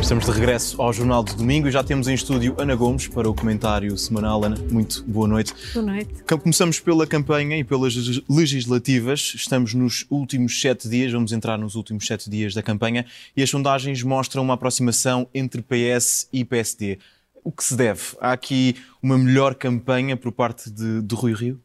Estamos 0.00 0.24
de 0.24 0.30
regresso 0.32 0.80
ao 0.80 0.92
Jornal 0.92 1.22
de 1.22 1.36
Domingo 1.36 1.68
e 1.68 1.70
já 1.70 1.84
temos 1.84 2.08
em 2.08 2.14
estúdio 2.14 2.56
Ana 2.58 2.74
Gomes 2.74 3.06
para 3.06 3.28
o 3.28 3.34
comentário 3.34 3.96
semanal. 3.98 4.42
Ana, 4.42 4.56
muito 4.70 5.04
boa 5.04 5.28
noite. 5.28 5.54
Boa 5.74 5.84
noite. 5.84 6.24
Começamos 6.24 6.80
pela 6.80 7.06
campanha 7.06 7.56
e 7.58 7.62
pelas 7.62 7.94
legislativas. 8.28 9.34
Estamos 9.36 9.74
nos 9.74 10.06
últimos 10.10 10.58
sete 10.58 10.88
dias, 10.88 11.12
vamos 11.12 11.32
entrar 11.32 11.58
nos 11.58 11.74
últimos 11.74 12.06
sete 12.06 12.30
dias 12.30 12.54
da 12.54 12.62
campanha 12.62 13.04
e 13.36 13.42
as 13.42 13.50
sondagens 13.50 14.02
mostram 14.02 14.42
uma 14.42 14.54
aproximação 14.54 15.28
entre 15.34 15.62
PS 15.62 16.28
e 16.32 16.44
PSD. 16.44 16.98
O 17.44 17.52
que 17.52 17.62
se 17.62 17.76
deve? 17.76 18.00
Há 18.20 18.32
aqui 18.32 18.76
uma 19.02 19.18
melhor 19.18 19.54
campanha 19.54 20.16
por 20.16 20.32
parte 20.32 20.70
de, 20.70 21.02
de 21.02 21.14
Rui 21.14 21.34
Rio? 21.34 21.60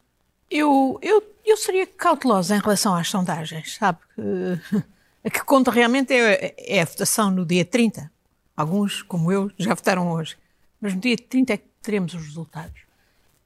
Eu, 0.51 0.99
eu, 1.01 1.23
eu 1.43 1.57
seria 1.57 1.87
cautelosa 1.87 2.55
em 2.55 2.59
relação 2.59 2.93
às 2.93 3.07
sondagens, 3.07 3.75
sabe? 3.75 3.99
A 5.23 5.29
que 5.29 5.43
conta 5.43 5.71
realmente 5.71 6.13
é, 6.13 6.53
é 6.55 6.81
a 6.81 6.85
votação 6.85 7.31
no 7.31 7.43
dia 7.43 7.65
30 7.65 8.13
Alguns, 8.55 9.01
como 9.01 9.31
eu, 9.31 9.51
já 9.57 9.73
votaram 9.73 10.11
hoje. 10.11 10.37
Mas 10.79 10.93
no 10.93 10.99
dia 11.01 11.17
30 11.17 11.53
é 11.53 11.57
que 11.57 11.65
teremos 11.81 12.13
os 12.13 12.23
resultados. 12.23 12.85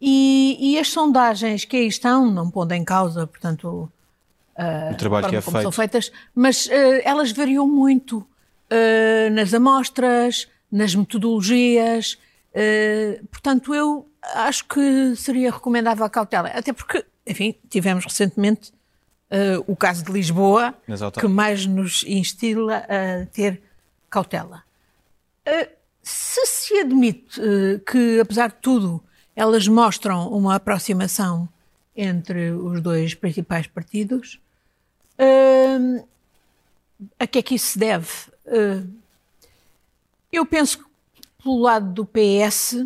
E, 0.01 0.57
e 0.59 0.79
as 0.79 0.89
sondagens 0.89 1.65
que 1.65 1.75
aí 1.75 1.87
estão, 1.87 2.31
não 2.31 2.49
pondo 2.49 2.71
em 2.71 2.85
causa, 2.85 3.27
portanto, 3.27 3.91
uh, 4.57 4.93
o 4.93 4.95
trabalho 4.95 5.27
que 5.27 5.35
é 5.35 5.41
como 5.41 5.57
feito. 5.57 5.63
são 5.63 5.71
feitas, 5.71 6.11
mas 6.33 6.67
uh, 6.67 6.69
elas 7.03 7.31
variam 7.31 7.67
muito 7.67 8.19
uh, 8.19 9.33
nas 9.33 9.53
amostras, 9.53 10.47
nas 10.71 10.95
metodologias. 10.95 12.17
portanto, 13.31 13.73
eu 13.73 14.07
acho 14.35 14.65
que 14.65 15.15
seria 15.15 15.51
recomendável 15.51 16.05
a 16.05 16.09
cautela. 16.09 16.49
Até 16.49 16.71
porque, 16.71 17.03
enfim, 17.25 17.55
tivemos 17.69 18.05
recentemente 18.05 18.71
o 19.67 19.75
caso 19.75 20.03
de 20.03 20.11
Lisboa, 20.11 20.73
que 21.19 21.27
mais 21.27 21.65
nos 21.65 22.03
instila 22.03 22.83
a 22.87 23.25
ter 23.27 23.61
cautela. 24.09 24.63
Eh, 25.49 25.69
se 26.03 26.45
se 26.45 26.79
admite 26.79 27.41
uh, 27.41 27.79
que, 27.79 28.19
apesar 28.19 28.49
de 28.49 28.57
tudo, 28.61 29.03
elas 29.35 29.67
mostram 29.67 30.31
uma 30.31 30.55
aproximação 30.55 31.49
entre 31.95 32.51
os 32.51 32.81
dois 32.81 33.15
principais 33.15 33.65
partidos, 33.65 34.39
uh, 35.17 36.07
a 37.19 37.25
que 37.25 37.39
é 37.39 37.41
que 37.41 37.55
isso 37.55 37.71
se 37.71 37.79
deve? 37.79 38.07
Uh, 38.45 38.87
eu 40.31 40.45
penso 40.45 40.77
que, 40.77 40.85
pelo 41.43 41.57
lado 41.57 41.91
do 41.91 42.05
PS, 42.05 42.85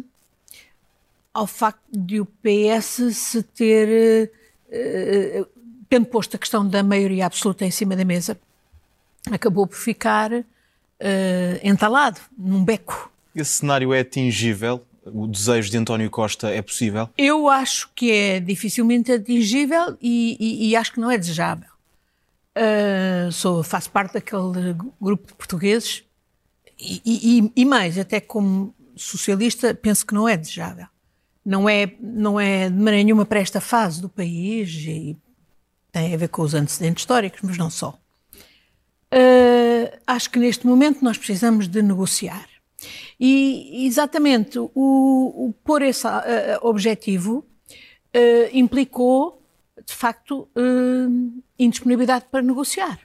ao 1.34 1.46
facto 1.46 1.84
de 1.92 2.22
o 2.22 2.26
PS 2.26 3.16
se 3.16 3.44
ter, 3.44 4.32
tendo 5.90 6.06
posto 6.06 6.36
a 6.36 6.40
questão 6.40 6.66
da 6.66 6.84
maioria 6.84 7.26
absoluta 7.26 7.66
em 7.66 7.72
cima 7.72 7.96
da 7.96 8.06
mesa, 8.06 8.40
acabou 9.32 9.66
por 9.66 9.76
ficar 9.76 10.46
uh, 11.04 11.60
entalado 11.62 12.20
num 12.38 12.64
beco. 12.64 13.12
Esse 13.36 13.58
cenário 13.58 13.94
é 13.94 14.00
atingível? 14.00 14.84
O 15.06 15.28
desejo 15.28 15.70
de 15.70 15.78
António 15.78 16.10
Costa 16.10 16.50
é 16.50 16.62
possível? 16.62 17.10
Eu 17.18 17.50
acho 17.50 17.90
que 17.94 18.10
é 18.12 18.40
dificilmente 18.40 19.12
atingível 19.12 19.98
e, 20.02 20.38
e, 20.40 20.70
e 20.70 20.76
acho 20.78 20.94
que 20.94 21.00
não 21.00 21.12
é 21.12 21.18
desejável. 21.18 21.68
Uh, 22.56 23.32
sou, 23.32 23.64
faço 23.64 23.90
parte 23.90 24.14
daquele 24.14 24.76
grupo 25.02 25.28
de 25.28 25.34
portugueses 25.34 26.04
e, 26.80 27.52
e, 27.56 27.66
mais, 27.66 27.98
até 27.98 28.20
como 28.20 28.74
socialista, 28.96 29.74
penso 29.74 30.06
que 30.06 30.14
não 30.14 30.28
é 30.28 30.38
desejável. 30.38 30.88
Não 31.46 31.68
é, 31.68 31.92
não 32.00 32.40
é 32.40 32.70
de 32.70 32.76
maneira 32.76 33.04
nenhuma 33.04 33.26
para 33.26 33.40
esta 33.40 33.60
fase 33.60 34.02
do 34.02 34.08
país 34.08 34.70
e 34.86 35.18
tem 35.92 36.14
a 36.14 36.18
ver 36.18 36.30
com 36.30 36.42
os 36.42 36.54
antecedentes 36.54 37.02
históricos, 37.02 37.42
mas 37.44 37.58
não 37.58 37.70
só. 37.70 37.98
Uh, 39.14 39.73
acho 40.06 40.30
que 40.30 40.40
neste 40.40 40.66
momento 40.68 41.04
nós 41.04 41.18
precisamos 41.18 41.68
de 41.68 41.82
negociar. 41.82 42.48
E 43.20 43.86
exatamente 43.86 44.60
o, 44.60 44.70
o 44.76 45.54
pôr 45.64 45.82
esse 45.82 46.06
uh, 46.06 46.12
objetivo 46.62 47.46
uh, 48.16 48.50
implicou, 48.52 49.42
de 49.86 49.94
facto, 49.94 50.48
indisponibilidade 51.58 52.26
para 52.32 52.42
negociar. 52.42 53.00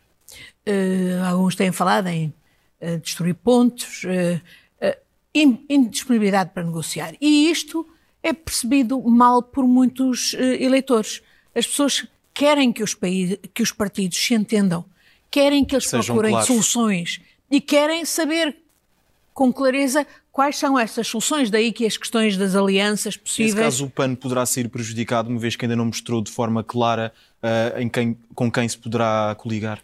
alguns 1.29 1.57
têm 1.57 1.73
falado 1.73 2.07
em 2.09 2.33
destruir 3.03 3.35
pontos, 3.35 4.03
indisponibilidade 5.35 6.51
para 6.53 6.63
negociar. 6.63 7.15
E 7.21 7.51
isto 7.51 7.85
é 8.23 8.33
percebido 8.33 9.01
mal 9.03 9.43
por 9.43 9.67
muitos 9.67 10.35
eleitores. 10.35 11.21
As 11.53 11.67
pessoas 11.67 12.07
querem 12.33 12.73
que 12.73 12.85
os, 12.85 12.95
países, 12.95 13.39
que 13.53 13.63
os 13.63 13.73
partidos 13.73 14.19
se 14.19 14.35
entendam 14.35 14.85
querem 15.31 15.65
que 15.65 15.75
eles 15.75 15.87
Sejam 15.87 16.05
procurem 16.05 16.31
claros. 16.33 16.47
soluções 16.47 17.21
e 17.51 17.61
querem 17.61 18.05
saber 18.05 18.57
com 19.33 19.53
clareza 19.53 20.07
quais 20.33 20.57
são 20.57 20.79
essas 20.79 21.07
soluções, 21.07 21.51
daí 21.51 21.73
que 21.73 21.85
as 21.87 21.97
questões 21.97 22.37
das 22.37 22.55
alianças 22.55 23.17
possíveis... 23.17 23.55
Nesse 23.55 23.65
caso 23.65 23.87
o 23.87 23.91
PAN 23.91 24.15
poderá 24.15 24.45
ser 24.47 24.69
prejudicado, 24.69 25.29
uma 25.29 25.39
vez 25.39 25.57
que 25.57 25.65
ainda 25.65 25.77
não 25.77 25.87
mostrou 25.87 26.23
de 26.23 26.31
forma 26.31 26.63
clara 26.63 27.13
uh, 27.43 27.81
em 27.81 27.89
quem, 27.89 28.17
com 28.35 28.51
quem 28.51 28.69
se 28.69 28.79
poderá 28.79 29.35
coligar? 29.39 29.81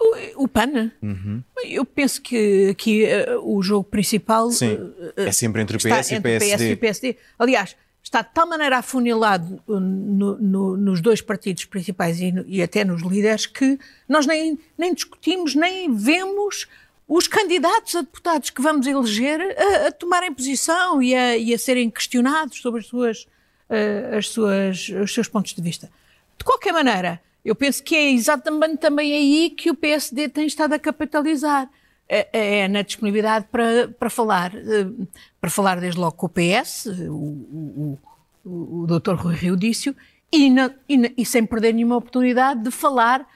O, 0.00 0.44
o 0.44 0.48
PAN? 0.48 0.90
Uhum. 1.00 1.42
Eu 1.64 1.84
penso 1.84 2.20
que 2.20 2.70
aqui 2.70 3.04
uh, 3.04 3.56
o 3.56 3.62
jogo 3.62 3.84
principal... 3.84 4.50
Sim, 4.50 4.74
uh, 4.74 5.12
é 5.16 5.32
sempre 5.32 5.62
entre 5.62 5.76
o 5.76 5.78
PS 5.78 6.10
e 6.10 6.16
o 6.16 6.22
PSD. 6.22 6.56
PS 6.56 6.62
e 6.62 6.76
PSD. 6.76 7.16
Aliás, 7.38 7.76
está 8.02 8.22
de 8.22 8.30
tal 8.34 8.46
maneira 8.46 8.78
afunilado 8.78 9.62
uh, 9.66 9.78
no, 9.78 10.36
no, 10.38 10.76
nos 10.76 11.00
dois 11.00 11.20
partidos 11.20 11.64
principais 11.64 12.20
e, 12.20 12.34
e, 12.46 12.62
até 12.62 12.84
nos 12.84 13.02
líderes 13.02 13.46
que 13.46 13.78
nós 14.08 14.26
nem, 14.26 14.58
nem 14.76 14.92
discutimos, 14.92 15.54
nem 15.54 15.94
vemos 15.94 16.66
os 17.08 17.28
candidatos 17.28 17.94
a 17.94 18.00
deputados 18.00 18.50
que 18.50 18.60
vamos 18.60 18.86
eleger 18.86 19.40
a, 19.40 19.88
a 19.88 19.92
tomarem 19.92 20.32
posição 20.32 21.02
e 21.02 21.14
a, 21.14 21.36
e 21.36 21.54
a, 21.54 21.58
serem 21.58 21.90
questionados 21.90 22.60
sobre 22.60 22.80
as 22.80 22.86
suas, 22.86 23.22
uh, 23.70 24.16
as 24.16 24.28
suas, 24.28 24.88
os 24.88 25.14
seus 25.14 25.28
pontos 25.28 25.54
de 25.54 25.62
vista. 25.62 25.90
De 26.36 26.44
qualquer 26.44 26.72
maneira, 26.72 27.20
eu 27.44 27.54
penso 27.54 27.82
que 27.82 27.94
é 27.94 28.10
exatamente 28.10 28.78
também 28.78 29.12
aí 29.14 29.50
que 29.50 29.70
o 29.70 29.74
PSD 29.74 30.28
tem 30.28 30.46
estado 30.46 30.74
a 30.74 30.78
capitalizar. 30.78 31.68
É, 32.14 32.28
é, 32.30 32.58
é 32.58 32.68
na 32.68 32.82
disponibilidade 32.82 33.46
para, 33.50 33.88
para 33.88 34.10
falar, 34.10 34.54
eh, 34.54 35.06
para 35.40 35.48
falar 35.48 35.80
desde 35.80 35.98
logo 35.98 36.12
com 36.12 36.26
o 36.26 36.28
PS, 36.28 36.84
o, 37.08 37.14
o, 37.14 37.98
o, 38.44 38.86
Dr. 38.86 39.14
Rui 39.14 39.34
Rio 39.34 39.56
disse 39.56 39.96
e, 40.30 40.54
e, 40.90 41.14
e, 41.16 41.24
sem 41.24 41.46
perder 41.46 41.72
nenhuma 41.72 41.96
oportunidade 41.96 42.64
de 42.64 42.70
falar 42.70 43.26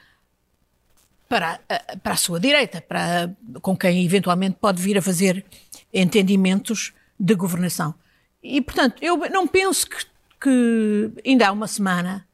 para, 1.27 1.59
para 2.03 2.13
a 2.13 2.17
sua 2.17 2.39
direita, 2.39 2.79
para, 2.79 3.35
com 3.63 3.75
quem 3.75 4.05
eventualmente 4.05 4.57
pode 4.61 4.79
vir 4.79 4.99
a 4.99 5.01
fazer 5.01 5.43
entendimentos 5.91 6.93
de 7.19 7.33
governação. 7.33 7.95
E, 8.43 8.61
portanto, 8.61 9.01
eu 9.01 9.17
não 9.31 9.47
penso 9.47 9.89
que, 9.89 10.05
que 10.39 11.11
ainda 11.25 11.47
há 11.47 11.51
uma 11.51 11.67
semana 11.67 12.27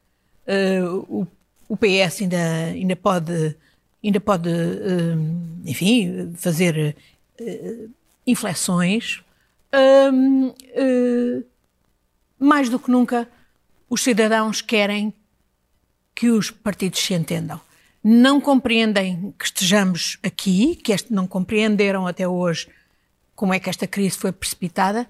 uh, 0.46 1.06
o, 1.08 1.26
o 1.70 1.74
PS 1.74 2.20
ainda, 2.20 2.36
ainda 2.66 2.96
pode 2.96 3.56
ainda 4.08 4.20
pode, 4.20 4.50
eh, 4.50 5.16
enfim, 5.64 6.32
fazer 6.36 6.96
eh, 7.38 7.86
inflexões. 8.26 9.22
Eh, 9.72 11.42
mais 12.38 12.68
do 12.68 12.78
que 12.78 12.90
nunca, 12.90 13.28
os 13.88 14.02
cidadãos 14.02 14.60
querem 14.60 15.12
que 16.14 16.30
os 16.30 16.50
partidos 16.50 17.00
se 17.00 17.14
entendam. 17.14 17.60
Não 18.02 18.40
compreendem 18.40 19.34
que 19.38 19.46
estejamos 19.46 20.18
aqui, 20.22 20.76
que 20.76 20.92
este, 20.92 21.12
não 21.12 21.26
compreenderam 21.26 22.06
até 22.06 22.28
hoje 22.28 22.68
como 23.34 23.54
é 23.54 23.58
que 23.58 23.70
esta 23.70 23.86
crise 23.86 24.16
foi 24.16 24.30
precipitada. 24.30 25.08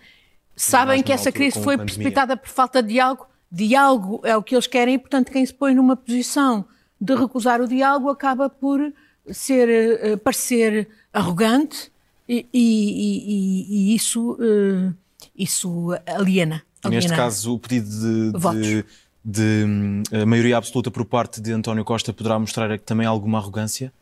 Sabem 0.56 1.02
que 1.02 1.12
essa 1.12 1.32
crise 1.32 1.60
foi 1.60 1.76
precipitada 1.76 2.36
por 2.36 2.48
falta 2.48 2.82
de 2.82 2.90
diálogo. 2.94 3.26
Diálogo 3.50 4.20
é 4.24 4.36
o 4.36 4.42
que 4.42 4.54
eles 4.54 4.66
querem 4.66 4.94
e, 4.94 4.98
portanto, 4.98 5.30
quem 5.32 5.44
se 5.44 5.52
põe 5.52 5.74
numa 5.74 5.96
posição 5.96 6.64
de 7.00 7.14
recusar 7.14 7.60
o 7.60 7.68
diálogo 7.68 8.08
acaba 8.08 8.48
por 8.48 8.92
ser, 9.30 10.14
uh, 10.14 10.18
parecer 10.18 10.88
arrogante 11.12 11.90
e, 12.28 12.46
e, 12.52 12.62
e, 12.62 13.92
e 13.92 13.94
isso, 13.94 14.32
uh, 14.32 14.94
isso 15.36 15.92
aliena, 16.06 16.62
aliena. 16.82 17.00
Neste 17.02 17.14
caso, 17.14 17.54
o 17.54 17.58
pedido 17.58 17.88
de, 17.88 18.32
de, 18.32 18.84
de, 19.24 19.64
de 20.10 20.26
maioria 20.26 20.56
absoluta 20.56 20.90
por 20.90 21.04
parte 21.04 21.40
de 21.40 21.52
António 21.52 21.84
Costa 21.84 22.12
poderá 22.12 22.38
mostrar 22.38 22.78
também 22.80 23.06
alguma 23.06 23.38
arrogância? 23.38 23.92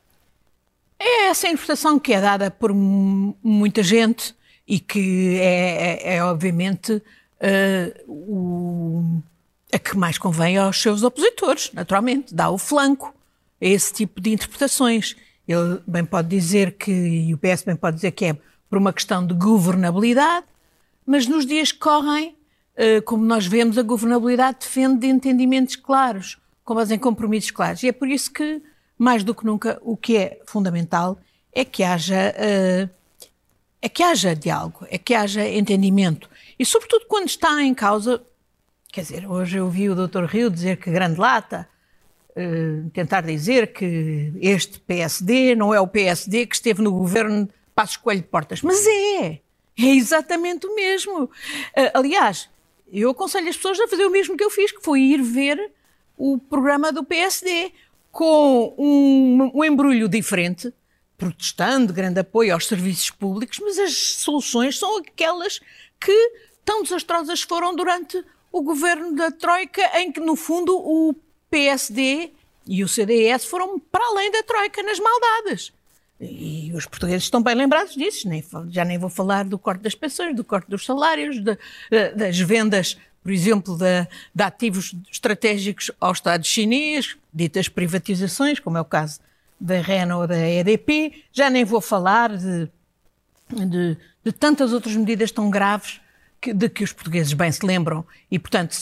É 0.99 1.31
essa 1.31 1.49
interpretação 1.49 1.99
que 1.99 2.13
é 2.13 2.21
dada 2.21 2.49
por 2.49 2.73
muita 2.73 3.83
gente 3.83 4.37
e 4.67 4.79
que 4.79 5.37
é, 5.41 6.15
é, 6.15 6.17
é 6.17 6.25
obviamente 6.25 6.93
uh, 6.93 7.03
o 8.07 9.21
a 9.73 9.79
que 9.79 9.97
mais 9.97 10.19
convém 10.19 10.59
aos 10.59 10.81
seus 10.81 11.03
opositores, 11.03 11.71
naturalmente, 11.73 12.35
dá 12.35 12.51
o 12.51 12.59
flanco 12.59 13.15
a 13.61 13.65
esse 13.65 13.93
tipo 13.93 14.21
de 14.21 14.31
interpretações. 14.31 15.17
Ele 15.49 15.81
bem 15.87 16.05
pode 16.05 16.29
dizer 16.29 16.73
que, 16.73 16.91
e 16.91 17.35
o 17.35 17.39
PS 17.39 17.63
bem 17.65 17.77
pode 17.77 17.97
dizer 17.97 18.13
que 18.13 18.27
é 18.27 18.37
por 18.69 18.79
uma 18.79 18.93
questão 18.93 19.27
de 19.27 19.35
governabilidade, 19.35 20.47
mas 21.07 21.27
nos 21.27 21.47
dias 21.47 21.73
que 21.73 21.79
correm, 21.79 22.37
eh, 22.77 23.01
como 23.01 23.25
nós 23.25 23.47
vemos, 23.47 23.77
a 23.77 23.83
governabilidade 23.83 24.59
defende 24.61 25.01
de 25.01 25.07
entendimentos 25.07 25.77
claros, 25.77 26.39
com 26.65 26.75
base 26.75 26.95
em 26.95 26.99
compromissos 26.99 27.51
claros. 27.51 27.83
E 27.83 27.89
é 27.89 27.93
por 27.93 28.09
isso 28.09 28.33
que, 28.33 28.63
mais 28.97 29.25
do 29.25 29.35
que 29.35 29.45
nunca, 29.45 29.79
o 29.83 29.97
que 29.97 30.17
é 30.17 30.41
fundamental 30.47 31.19
é 31.53 31.65
que 31.65 31.83
haja 31.83 32.35
uh, 32.37 32.89
é 33.83 33.89
que 33.89 34.03
haja 34.03 34.35
diálogo, 34.35 34.87
é 34.89 34.97
que 34.97 35.13
haja 35.13 35.47
entendimento. 35.47 36.31
E, 36.57 36.65
sobretudo, 36.65 37.05
quando 37.09 37.29
está 37.29 37.63
em 37.63 37.75
causa. 37.75 38.23
Quer 38.93 39.01
dizer, 39.01 39.27
hoje 39.27 39.57
eu 39.57 39.71
vi 39.71 39.89
o 39.89 39.95
Dr. 39.95 40.25
Rio 40.25 40.51
dizer 40.51 40.77
que 40.77 40.91
grande 40.91 41.19
lata, 41.19 41.67
uh, 42.37 42.91
tentar 42.91 43.23
dizer 43.23 43.73
que 43.73 44.31
este 44.39 44.79
PSD 44.81 45.57
não 45.57 45.73
é 45.73 45.81
o 45.81 45.89
PSD 45.89 46.45
que 46.45 46.55
esteve 46.55 46.83
no 46.83 46.93
governo 46.93 47.49
Passos 47.75 47.97
Coelho 47.97 48.21
de 48.21 48.29
Portas. 48.29 48.61
Mas 48.61 48.87
é! 48.87 49.41
É 49.79 49.87
exatamente 49.87 50.67
o 50.67 50.75
mesmo. 50.75 51.25
Uh, 51.25 51.31
aliás, 51.95 52.51
eu 52.93 53.09
aconselho 53.09 53.49
as 53.49 53.57
pessoas 53.57 53.81
a 53.81 53.89
fazer 53.89 54.05
o 54.05 54.11
mesmo 54.11 54.37
que 54.37 54.45
eu 54.45 54.51
fiz, 54.51 54.71
que 54.71 54.85
foi 54.85 55.01
ir 55.01 55.23
ver 55.23 55.73
o 56.15 56.39
programa 56.39 56.93
do 56.93 57.03
PSD 57.03 57.73
com 58.11 58.75
um, 58.77 59.53
um 59.55 59.65
embrulho 59.65 60.07
diferente, 60.07 60.71
protestando, 61.17 61.95
grande 61.95 62.21
apoio 62.21 62.53
aos 62.53 62.67
serviços 62.67 63.09
públicos, 63.09 63.59
mas 63.59 63.79
as 63.79 63.95
soluções 63.95 64.79
são 64.79 64.99
aquelas 64.99 65.61
que 65.99 66.33
tão 66.63 66.83
desastrosas 66.83 67.41
foram 67.41 67.75
durante 67.75 68.23
o 68.53 68.63
governo 68.63 69.17
da 69.17 69.31
Troika, 69.31 69.81
em 69.99 70.13
que, 70.13 70.21
no 70.21 70.37
fundo, 70.37 70.77
o 70.77 71.15
PSD 71.51 72.31
e 72.67 72.85
o 72.85 72.89
CDS 72.89 73.47
foram 73.47 73.81
para 73.81 74.07
além 74.09 74.31
da 74.31 74.43
Troika 74.43 74.83
nas 74.83 75.01
maldades. 75.01 75.73
E 76.21 76.71
os 76.75 76.87
portugueses 76.87 77.25
estão 77.25 77.43
bem 77.43 77.55
lembrados 77.55 77.95
disso, 77.95 78.29
nem, 78.29 78.45
já 78.69 78.85
nem 78.85 78.99
vou 78.99 79.11
falar 79.11 79.45
do 79.45 79.59
corte 79.59 79.83
das 79.83 79.95
pensões, 79.95 80.37
do 80.37 80.45
corte 80.45 80.71
dos 80.71 80.85
salários, 80.85 81.41
de, 81.41 81.59
das 82.15 82.39
vendas, 82.39 82.97
por 83.23 83.33
exemplo, 83.33 83.77
de, 83.77 84.07
de, 84.33 84.43
ativos 84.45 84.95
estratégicos 85.11 85.91
ao 86.01 86.13
Estado 86.13 86.47
chinês, 86.47 87.17
ditas 87.35 87.69
privatizações, 87.69 88.61
como 88.61 88.79
é 88.79 88.81
o 88.81 88.85
caso 88.85 89.19
da 89.59 89.81
Renault 89.81 90.23
ou 90.23 90.29
da 90.29 90.49
EDP, 90.49 91.25
já 91.33 91.51
nem 91.51 91.65
vou 91.65 91.81
falar 91.81 92.37
de, 92.37 92.69
de, 93.51 93.97
de 94.25 94.33
tantas 94.33 94.73
outras 94.73 94.95
medidas 94.95 95.33
tão 95.33 95.51
graves 95.51 96.02
que, 96.43 96.53
de 96.53 96.69
que 96.69 96.85
os 96.85 96.93
portugueses 96.93 97.33
bem 97.33 97.51
se 97.51 97.65
lembram. 97.65 98.05
E, 98.31 98.39
portanto, 98.39 98.77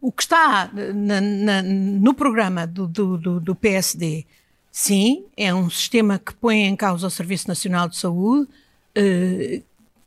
o 0.00 0.10
que 0.10 0.22
está 0.22 0.70
na, 0.72 1.20
na, 1.20 1.62
no 1.62 2.14
programa 2.14 2.66
do, 2.66 2.86
do, 2.86 3.40
do 3.40 3.54
PSD 3.54 4.24
Sim, 4.72 5.24
é 5.36 5.52
um 5.52 5.68
sistema 5.68 6.18
que 6.18 6.32
põe 6.32 6.62
em 6.62 6.76
causa 6.76 7.06
o 7.06 7.10
Serviço 7.10 7.48
Nacional 7.48 7.88
de 7.88 7.96
Saúde, 7.96 8.48
eh, 8.94 9.62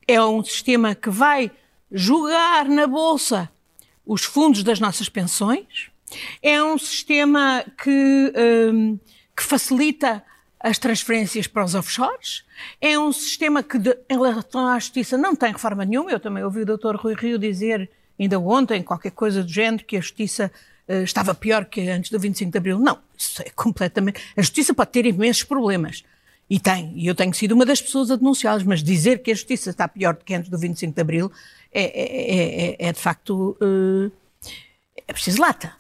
é 0.08 0.24
um 0.24 0.44
sistema 0.44 0.96
que 0.96 1.10
vai 1.10 1.52
julgar 1.92 2.68
na 2.70 2.88
Bolsa 2.88 3.50
os 4.06 4.24
fundos 4.24 4.64
das 4.64 4.80
nossas 4.80 5.10
pensões, 5.10 5.90
é 6.42 6.64
um 6.64 6.78
sistema 6.78 7.66
que, 7.82 8.34
ehm, 8.36 8.96
que 9.36 9.44
facilita 9.44 10.24
as 10.64 10.80
transferências 10.80 11.46
para 11.46 11.66
os 11.66 11.76
offshores, 11.76 12.46
é 12.80 12.98
um 12.98 13.12
sistema 13.12 13.62
que, 13.62 13.78
de, 13.78 13.98
em 14.10 14.14
relação 14.16 14.66
à 14.66 14.80
justiça, 14.80 15.18
não 15.18 15.36
tem 15.36 15.52
reforma 15.52 15.84
nenhuma. 15.84 16.10
Eu 16.10 16.22
também 16.22 16.42
ouvi 16.42 16.62
o 16.62 16.66
Dr. 16.66 16.96
Rui 16.96 17.16
Rio 17.16 17.38
dizer, 17.38 17.90
ainda 18.18 18.40
ontem, 18.40 18.82
qualquer 18.82 19.12
coisa 19.12 19.44
do 19.44 19.50
género, 19.50 19.84
que 19.84 19.98
a 19.98 20.00
justiça 20.00 20.50
uh, 20.88 21.04
estava 21.04 21.36
pior 21.36 21.66
que 21.66 21.82
antes 21.90 22.10
do 22.10 22.18
25 22.18 22.50
de 22.50 22.58
Abril. 22.58 22.80
Não, 22.80 22.98
isso 23.18 23.42
é 23.42 23.50
completamente. 23.50 24.22
A 24.38 24.42
justiça 24.42 24.74
pode 24.74 24.92
ter 24.92 25.06
imensos 25.06 25.44
problemas. 25.44 26.06
E 26.50 26.58
tem. 26.58 26.94
E 26.96 27.08
eu 27.08 27.16
tenho 27.16 27.34
sido 27.34 27.52
uma 27.52 27.66
das 27.66 27.82
pessoas 27.82 28.10
a 28.10 28.16
denunciá-los, 28.16 28.64
mas 28.64 28.82
dizer 28.82 29.22
que 29.22 29.32
a 29.32 29.36
justiça 29.36 29.70
está 29.70 29.86
pior 29.86 30.14
do 30.14 30.24
que 30.24 30.34
antes 30.34 30.50
do 30.50 30.58
25 30.58 30.96
de 30.96 31.02
Abril 31.02 31.30
é, 31.74 31.84
é, 31.84 32.86
é, 32.86 32.88
é 32.88 32.94
de 32.94 33.00
facto. 33.00 33.58
Uh, 33.62 34.10
é 35.06 35.12
preciso 35.12 35.42
lata. 35.42 35.74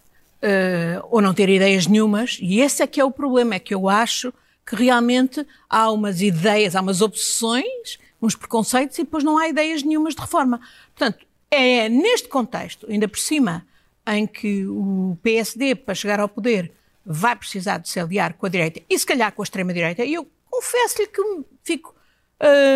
Uh, 0.43 1.07
ou 1.09 1.21
não 1.21 1.33
ter 1.33 1.47
ideias 1.47 1.87
nenhumas. 1.87 2.37
E 2.41 2.59
esse 2.59 2.83
é 2.83 2.87
que 2.87 2.99
é 2.99 3.05
o 3.05 3.11
problema. 3.11 3.55
É 3.55 3.59
que 3.59 3.73
eu 3.73 3.87
acho 3.87 4.33
que 4.65 4.75
realmente 4.75 5.45
há 5.69 5.91
umas 5.91 6.21
ideias, 6.21 6.75
há 6.75 6.81
umas 6.81 7.01
obsessões, 7.01 7.99
uns 8.21 8.35
preconceitos 8.35 8.97
e 8.97 9.03
depois 9.03 9.23
não 9.23 9.37
há 9.37 9.49
ideias 9.49 9.83
nenhumas 9.83 10.15
de 10.15 10.21
reforma. 10.21 10.61
Portanto, 10.95 11.25
é 11.51 11.89
neste 11.89 12.27
contexto, 12.29 12.87
ainda 12.89 13.07
por 13.07 13.19
cima, 13.19 13.65
em 14.07 14.25
que 14.25 14.65
o 14.65 15.17
PSD, 15.21 15.75
para 15.75 15.93
chegar 15.93 16.19
ao 16.19 16.29
poder, 16.29 16.71
vai 17.05 17.35
precisar 17.35 17.77
de 17.77 17.89
se 17.89 17.99
aliar 17.99 18.33
com 18.33 18.45
a 18.45 18.49
direita 18.49 18.81
e 18.89 18.97
se 18.97 19.05
calhar 19.05 19.31
com 19.33 19.41
a 19.41 19.45
extrema-direita, 19.45 20.03
e 20.03 20.13
eu 20.13 20.27
confesso-lhe 20.49 21.07
que 21.07 21.21
fico 21.63 21.93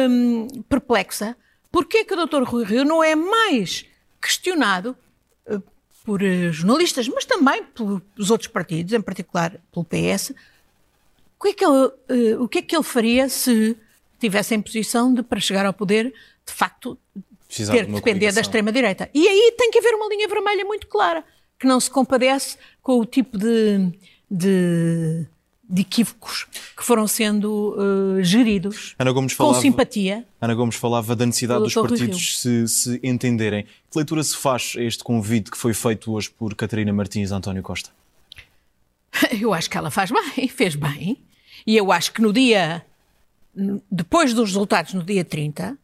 hum, 0.10 0.48
perplexa 0.68 1.36
porque 1.72 2.00
é 2.00 2.04
que 2.04 2.14
o 2.14 2.26
Dr. 2.26 2.44
Rui 2.44 2.64
Rio 2.64 2.84
não 2.84 3.04
é 3.04 3.16
mais 3.16 3.86
questionado 4.22 4.98
uh, 5.48 5.62
por 6.04 6.22
uh, 6.22 6.52
jornalistas, 6.52 7.08
mas 7.08 7.26
também 7.26 7.64
pelos 7.64 8.32
outros 8.32 8.50
partidos, 8.50 8.94
em 8.94 9.02
particular 9.02 9.60
pelo 9.72 9.86
PS, 9.86 10.34
o 11.40 11.44
que 11.44 11.50
é 11.50 11.54
que 11.54 11.66
ele, 11.66 12.38
uh, 12.38 12.44
o 12.44 12.48
que 12.48 12.60
é 12.60 12.62
que 12.62 12.76
ele 12.76 12.84
faria 12.84 13.30
se 13.30 13.78
tivesse 14.20 14.56
em 14.56 14.62
posição 14.62 15.14
de, 15.14 15.22
para 15.22 15.40
chegar 15.40 15.66
ao 15.66 15.74
poder, 15.74 16.14
de 16.46 16.54
facto, 16.54 16.98
Precisar 17.48 17.74
ter 17.74 17.86
de 17.86 17.94
depender 17.94 18.32
da 18.32 18.42
extrema-direita. 18.42 19.10
E 19.14 19.28
aí 19.28 19.54
tem 19.58 19.72
que 19.72 19.80
haver 19.80 19.94
uma 19.94 20.08
linha 20.10 20.28
vermelha 20.28 20.66
muito 20.66 20.88
clara, 20.88 21.24
que 21.58 21.66
não 21.66 21.80
se 21.80 21.90
compadece 21.90 22.58
com 22.82 23.00
o 23.00 23.06
tipo 23.06 23.38
de, 23.38 23.92
de, 24.30 25.26
de 25.70 25.82
equívocos 25.82 26.46
que 26.76 26.84
foram 26.84 27.08
sendo 27.08 27.76
uh, 27.78 28.22
geridos 28.22 28.96
falava, 29.34 29.56
com 29.56 29.62
simpatia. 29.62 30.26
Ana 30.42 30.54
Gomes 30.54 30.76
falava 30.76 31.16
da 31.16 31.26
necessidade 31.26 31.64
dos 31.64 31.74
partidos 31.74 32.40
se, 32.40 32.68
se 32.68 33.00
entenderem. 33.02 33.64
Que 33.64 33.98
leitura 33.98 34.24
se 34.24 34.36
faz 34.36 34.74
a 34.78 34.82
este 34.82 35.04
convite 35.04 35.50
que 35.50 35.58
foi 35.58 35.74
feito 35.74 36.12
hoje 36.12 36.30
por 36.30 36.54
Catarina 36.54 36.92
Martins 36.92 37.30
e 37.30 37.34
António 37.34 37.64
Costa? 37.64 37.92
Eu 39.40 39.54
acho 39.54 39.70
que 39.70 39.78
ela 39.78 39.90
faz 39.90 40.12
bem, 40.12 40.48
fez 40.50 40.76
bem. 40.76 41.18
E 41.68 41.76
eu 41.76 41.92
acho 41.92 42.14
que 42.14 42.22
no 42.22 42.32
dia, 42.32 42.86
depois 43.92 44.34
dos 44.34 44.52
resultados, 44.52 44.94
no 44.94 45.04
dia 45.04 45.26
30, 45.26 45.78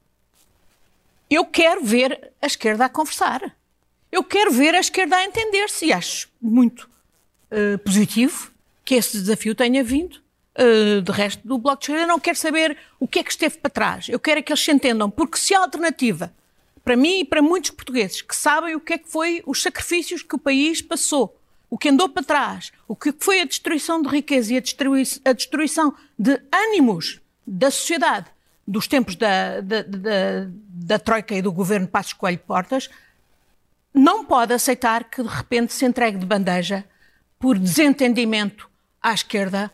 eu 1.30 1.45
quero 1.45 1.83
ver 1.83 2.31
a 2.41 2.47
esquerda 2.47 2.85
a 2.85 2.89
conversar. 2.89 3.53
Eu 4.09 4.24
quero 4.24 4.50
ver 4.51 4.74
a 4.75 4.80
esquerda 4.80 5.18
a 5.18 5.25
entender-se 5.25 5.88
e 5.88 5.94
acho 5.94 6.30
muito 6.41 6.89
uh, 7.51 7.77
positivo 7.80 8.50
que 8.85 8.95
esse 8.95 9.18
desafio 9.18 9.53
tenha 9.53 9.83
vindo. 9.83 10.24
Uh, 10.57 11.01
de 11.01 11.12
resto, 11.12 11.45
do 11.45 11.57
Bloco 11.57 11.80
de 11.80 11.85
Esquerda, 11.85 12.03
eu 12.03 12.07
não 12.07 12.19
quero 12.19 12.38
saber 12.38 12.77
o 13.00 13.07
que 13.07 13.19
é 13.19 13.24
que 13.24 13.31
esteve 13.31 13.57
para 13.57 13.71
trás. 13.71 14.07
Eu 14.07 14.19
quero 14.19 14.39
é 14.39 14.44
que 14.44 14.53
eles 14.53 14.63
se 14.63 14.71
entendam, 14.71 15.09
porque 15.09 15.38
se 15.38 15.53
a 15.53 15.59
alternativa, 15.59 16.31
para 16.85 16.95
mim 16.95 17.21
e 17.21 17.25
para 17.25 17.41
muitos 17.41 17.71
portugueses 17.71 18.21
que 18.21 18.35
sabem 18.35 18.75
o 18.75 18.80
que 18.80 18.94
é 18.94 18.97
que 19.00 19.09
foi 19.09 19.41
os 19.45 19.62
sacrifícios 19.62 20.21
que 20.21 20.35
o 20.35 20.39
país 20.39 20.81
passou, 20.81 21.35
o 21.73 21.77
que 21.77 21.89
andou 21.89 22.07
para 22.07 22.21
trás, 22.21 22.71
o 22.87 22.95
que 22.95 23.11
foi 23.19 23.41
a 23.41 23.45
destruição 23.45 23.99
de 23.99 24.07
riqueza 24.07 24.53
e 24.53 24.57
a, 24.57 24.59
destrui 24.59 25.01
a 25.25 25.33
destruição 25.33 25.95
de 26.19 26.39
ânimos 26.53 27.19
da 27.47 27.71
sociedade, 27.71 28.27
dos 28.67 28.87
tempos 28.87 29.15
da, 29.15 29.59
da, 29.59 29.81
da, 29.81 30.47
da 30.47 30.99
Troika 30.99 31.33
e 31.33 31.41
do 31.41 31.51
governo 31.51 31.87
Passos 31.87 32.13
Coelho 32.13 32.37
Portas, 32.37 32.92
não 33.92 34.23
pode 34.23 34.53
aceitar 34.53 35.06
que 35.06 35.23
de 35.23 35.27
repente 35.27 35.73
se 35.73 35.83
entregue 35.83 36.19
de 36.19 36.27
bandeja, 36.27 36.85
por 37.39 37.57
desentendimento 37.57 38.69
à 39.01 39.15
esquerda, 39.15 39.71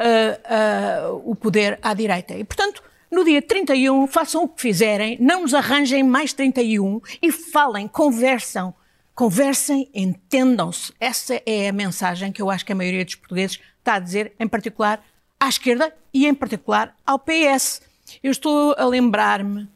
uh, 0.00 1.12
uh, 1.14 1.30
o 1.30 1.36
poder 1.36 1.78
à 1.80 1.94
direita. 1.94 2.34
E, 2.34 2.42
portanto, 2.42 2.82
no 3.08 3.24
dia 3.24 3.40
31, 3.40 4.08
façam 4.08 4.42
o 4.42 4.48
que 4.48 4.62
fizerem, 4.62 5.16
não 5.20 5.42
nos 5.42 5.54
arranjem 5.54 6.02
mais 6.02 6.32
31 6.32 7.00
e 7.22 7.30
falem, 7.30 7.86
conversam, 7.86 8.74
conversem, 9.16 9.90
entendam-se. 9.94 10.92
Essa 11.00 11.42
é 11.46 11.70
a 11.70 11.72
mensagem 11.72 12.30
que 12.30 12.42
eu 12.42 12.50
acho 12.50 12.66
que 12.66 12.72
a 12.72 12.74
maioria 12.74 13.02
dos 13.02 13.14
portugueses 13.14 13.58
está 13.78 13.94
a 13.94 13.98
dizer, 13.98 14.34
em 14.38 14.46
particular 14.46 15.02
à 15.40 15.48
esquerda 15.48 15.92
e 16.12 16.26
em 16.26 16.34
particular 16.34 16.94
ao 17.04 17.18
PS. 17.18 17.80
Eu 18.22 18.30
estou 18.30 18.74
a 18.76 18.84
lembrar-me 18.84 19.66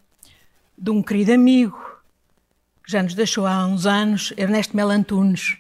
de 0.76 0.90
um 0.90 1.02
querido 1.02 1.32
amigo 1.32 1.78
que 2.84 2.92
já 2.92 3.02
nos 3.02 3.14
deixou 3.14 3.46
há 3.46 3.66
uns 3.66 3.86
anos, 3.86 4.34
Ernesto 4.36 4.76
Melantunes, 4.76 5.56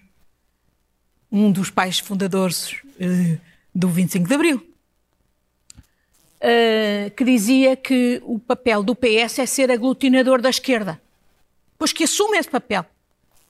um 1.32 1.50
dos 1.50 1.70
pais 1.70 1.98
fundadores 1.98 2.72
uh, 2.72 3.40
do 3.74 3.88
25 3.88 4.28
de 4.28 4.34
Abril, 4.34 4.56
uh, 6.42 7.10
que 7.16 7.24
dizia 7.24 7.76
que 7.76 8.20
o 8.24 8.38
papel 8.38 8.82
do 8.82 8.94
PS 8.94 9.38
é 9.38 9.46
ser 9.46 9.70
aglutinador 9.70 10.42
da 10.42 10.50
esquerda, 10.50 11.00
pois 11.78 11.94
que 11.94 12.04
assume 12.04 12.36
esse 12.36 12.50
papel 12.50 12.84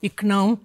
e 0.02 0.08
que 0.08 0.26
não 0.26 0.58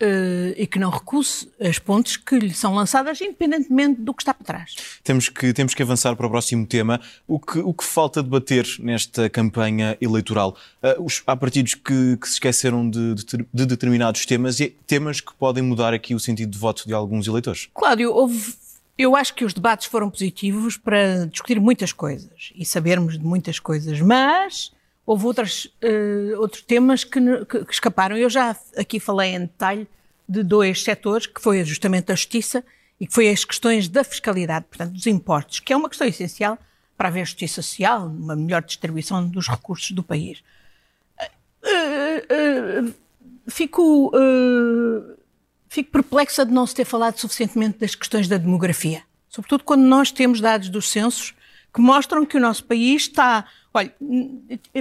Uh, 0.00 0.54
e 0.56 0.64
que 0.64 0.78
não 0.78 0.90
recuse 0.90 1.50
as 1.60 1.76
pontes 1.80 2.16
que 2.16 2.38
lhe 2.38 2.54
são 2.54 2.72
lançadas, 2.72 3.20
independentemente 3.20 4.00
do 4.00 4.14
que 4.14 4.22
está 4.22 4.32
por 4.32 4.44
trás. 4.44 4.76
Temos 5.02 5.28
que, 5.28 5.52
temos 5.52 5.74
que 5.74 5.82
avançar 5.82 6.14
para 6.14 6.24
o 6.24 6.30
próximo 6.30 6.64
tema. 6.64 7.00
O 7.26 7.40
que, 7.40 7.58
o 7.58 7.74
que 7.74 7.82
falta 7.82 8.22
debater 8.22 8.64
nesta 8.78 9.28
campanha 9.28 9.98
eleitoral? 10.00 10.56
Uh, 10.80 11.02
os, 11.04 11.24
há 11.26 11.34
partidos 11.34 11.74
que, 11.74 12.16
que 12.16 12.28
se 12.28 12.34
esqueceram 12.34 12.88
de, 12.88 13.14
de, 13.16 13.46
de, 13.52 13.66
determinados 13.66 14.24
temas 14.24 14.60
e 14.60 14.68
temas 14.86 15.20
que 15.20 15.34
podem 15.34 15.64
mudar 15.64 15.92
aqui 15.92 16.14
o 16.14 16.20
sentido 16.20 16.52
de 16.52 16.58
voto 16.58 16.86
de 16.86 16.94
alguns 16.94 17.26
eleitores. 17.26 17.68
Cláudio, 17.74 18.12
houve, 18.14 18.54
eu 18.96 19.16
acho 19.16 19.34
que 19.34 19.44
os 19.44 19.52
debates 19.52 19.88
foram 19.88 20.08
positivos 20.08 20.76
para 20.76 21.26
discutir 21.26 21.60
muitas 21.60 21.92
coisas 21.92 22.52
e 22.54 22.64
sabermos 22.64 23.18
de 23.18 23.24
muitas 23.24 23.58
coisas, 23.58 24.00
mas 24.00 24.70
houve 25.08 25.24
outras, 25.24 25.64
uh, 25.64 26.38
outros 26.38 26.60
temas 26.60 27.02
que, 27.02 27.18
que, 27.46 27.64
que, 27.64 27.72
escaparam. 27.72 28.14
Eu 28.14 28.28
já 28.28 28.54
aqui 28.76 29.00
falei 29.00 29.34
em 29.34 29.40
detalhe 29.40 29.88
de 30.28 30.42
dois 30.42 30.84
setores, 30.84 31.26
que 31.26 31.40
foi 31.40 31.64
justamente 31.64 32.12
a 32.12 32.14
justiça 32.14 32.62
e 33.00 33.06
que 33.06 33.14
foi 33.14 33.30
as 33.30 33.42
questões 33.42 33.88
da 33.88 34.04
fiscalidade, 34.04 34.66
portanto, 34.68 34.92
dos 34.92 35.06
impostos, 35.06 35.60
que 35.60 35.72
é 35.72 35.76
uma 35.76 35.88
questão 35.88 36.06
essencial 36.06 36.58
para 36.94 37.08
haver 37.08 37.24
justiça 37.24 37.62
social, 37.62 38.06
uma 38.06 38.36
melhor 38.36 38.62
distribuição 38.62 39.26
dos 39.26 39.48
recursos 39.48 39.92
do 39.92 40.02
país. 40.02 40.42
Uh, 41.64 42.88
uh, 42.90 42.94
fico, 43.48 44.12
fico 45.70 45.90
perplexa 45.90 46.44
de 46.44 46.52
não 46.52 46.66
se 46.66 46.74
ter 46.74 46.84
falado 46.84 47.16
suficientemente 47.16 47.78
das 47.78 47.94
questões 47.94 48.28
da 48.28 48.36
demografia, 48.36 49.02
sobretudo 49.26 49.64
quando 49.64 49.84
nós 49.84 50.12
temos 50.12 50.38
dados 50.38 50.68
dos 50.68 50.90
censos 50.90 51.34
que 51.72 51.80
mostram 51.80 52.26
que 52.26 52.36
o 52.36 52.40
nosso 52.40 52.64
país 52.64 53.02
está. 53.02 53.46
Olha, 53.78 53.92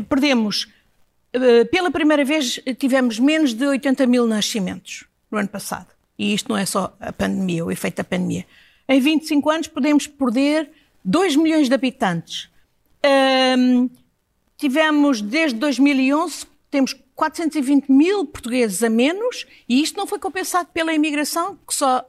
perdemos. 0.09 0.67
Pela 1.69 1.91
primeira 1.91 2.25
vez 2.25 2.59
tivemos 2.79 3.19
menos 3.19 3.53
de 3.53 3.63
80 3.65 4.07
mil 4.07 4.25
nascimentos 4.25 5.05
no 5.29 5.37
ano 5.37 5.49
passado. 5.49 5.87
E 6.17 6.33
isto 6.33 6.49
não 6.49 6.57
é 6.57 6.65
só 6.65 6.95
a 6.99 7.13
pandemia, 7.13 7.63
o 7.63 7.71
efeito 7.71 7.97
da 7.97 8.03
pandemia. 8.03 8.43
Em 8.89 8.99
25 8.99 9.49
anos 9.51 9.67
podemos 9.67 10.07
perder 10.07 10.71
2 11.05 11.35
milhões 11.35 11.67
de 11.67 11.75
habitantes. 11.75 12.49
Tivemos, 14.57 15.21
desde 15.21 15.59
2011, 15.59 16.47
temos 16.71 16.95
420 17.13 17.91
mil 17.91 18.25
portugueses 18.25 18.81
a 18.81 18.89
menos 18.89 19.45
e 19.69 19.79
isto 19.83 19.95
não 19.95 20.07
foi 20.07 20.17
compensado 20.17 20.69
pela 20.73 20.91
imigração, 20.91 21.55
que 21.67 21.73
só 21.75 22.03